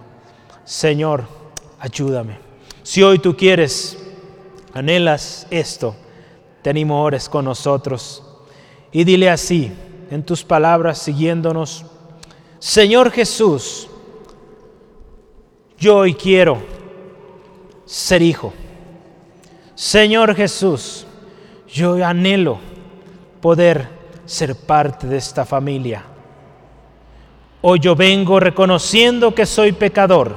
[0.63, 1.25] Señor,
[1.79, 2.38] ayúdame.
[2.83, 3.97] Si hoy tú quieres,
[4.73, 5.95] anhelas esto,
[6.61, 8.23] te animo, ores con nosotros
[8.91, 9.71] y dile así,
[10.09, 11.86] en tus palabras, siguiéndonos,
[12.59, 13.88] Señor Jesús,
[15.77, 16.57] yo hoy quiero
[17.86, 18.53] ser hijo.
[19.75, 21.05] Señor Jesús,
[21.67, 22.59] yo anhelo
[23.41, 23.94] poder
[24.26, 26.03] ser parte de esta familia.
[27.61, 30.36] Hoy yo vengo reconociendo que soy pecador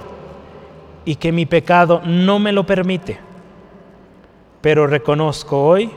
[1.04, 3.18] y que mi pecado no me lo permite.
[4.60, 5.90] Pero reconozco hoy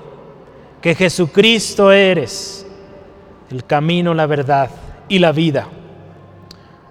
[0.81, 2.65] que Jesucristo eres
[3.49, 4.69] el camino, la verdad
[5.07, 5.67] y la vida.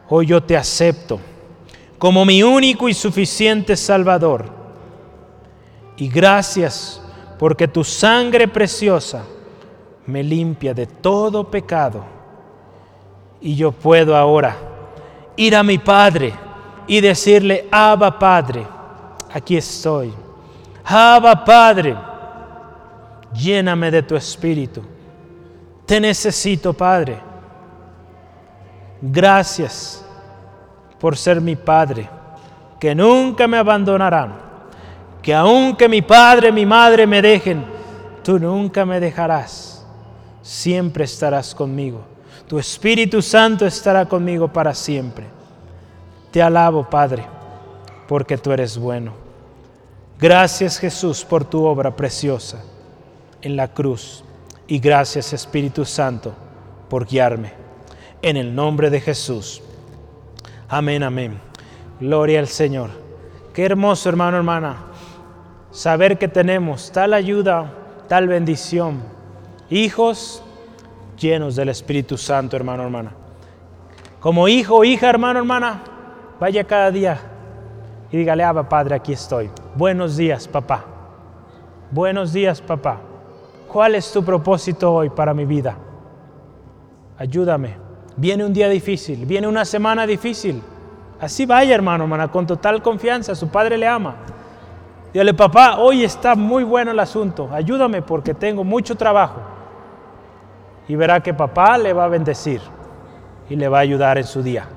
[0.09, 1.20] Hoy yo te acepto
[1.98, 4.46] como mi único y suficiente Salvador.
[5.96, 7.03] Y gracias
[7.38, 9.24] porque tu sangre preciosa
[10.07, 12.05] me limpia de todo pecado.
[13.40, 14.57] Y yo puedo ahora
[15.36, 16.34] ir a mi Padre
[16.86, 18.66] y decirle, Abba Padre,
[19.32, 20.12] aquí estoy.
[20.84, 21.96] Abba Padre,
[23.32, 24.82] lléname de tu espíritu.
[25.86, 27.18] Te necesito, Padre.
[29.01, 30.05] Gracias
[30.98, 32.09] por ser mi Padre,
[32.78, 34.51] que nunca me abandonarán
[35.22, 37.64] que aunque mi padre, mi madre me dejen,
[38.22, 39.80] tú nunca me dejarás.
[40.43, 42.03] Siempre estarás conmigo.
[42.49, 45.26] Tu Espíritu Santo estará conmigo para siempre.
[46.30, 47.24] Te alabo, Padre,
[48.09, 49.12] porque tú eres bueno.
[50.18, 52.62] Gracias, Jesús, por tu obra preciosa
[53.43, 54.24] en la cruz.
[54.66, 56.32] Y gracias, Espíritu Santo,
[56.88, 57.53] por guiarme.
[58.22, 59.62] En el nombre de Jesús.
[60.68, 61.41] Amén, amén.
[61.99, 62.91] Gloria al Señor.
[63.55, 64.91] Qué hermoso, hermano, hermana
[65.70, 67.72] saber que tenemos tal ayuda,
[68.09, 69.03] tal bendición.
[69.70, 70.42] Hijos
[71.16, 73.12] llenos del Espíritu Santo, hermano, hermana.
[74.18, 75.82] Como hijo hija, hermano, hermana,
[76.40, 77.18] vaya cada día
[78.10, 79.48] y dígale, Abba, Padre, aquí estoy.
[79.76, 80.84] Buenos días, papá.
[81.92, 82.98] Buenos días, papá.
[83.68, 85.76] ¿Cuál es tu propósito hoy para mi vida?
[87.16, 87.76] Ayúdame.
[88.16, 90.60] Viene un día difícil, viene una semana difícil.
[91.20, 93.36] Así vaya, hermano, hermana, con total confianza.
[93.36, 94.16] Su padre le ama.
[95.12, 99.40] Dígale, papá, hoy está muy bueno el asunto, ayúdame porque tengo mucho trabajo.
[100.91, 102.61] Y verá que papá le va a bendecir
[103.49, 104.68] y le va a ayudar en su día.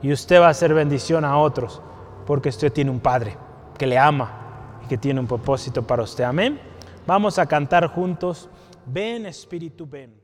[0.00, 1.82] Y usted va a hacer bendición a otros
[2.24, 3.36] porque usted tiene un padre
[3.76, 6.22] que le ama y que tiene un propósito para usted.
[6.22, 6.60] Amén.
[7.04, 8.48] Vamos a cantar juntos.
[8.86, 10.15] Ven Espíritu, ven.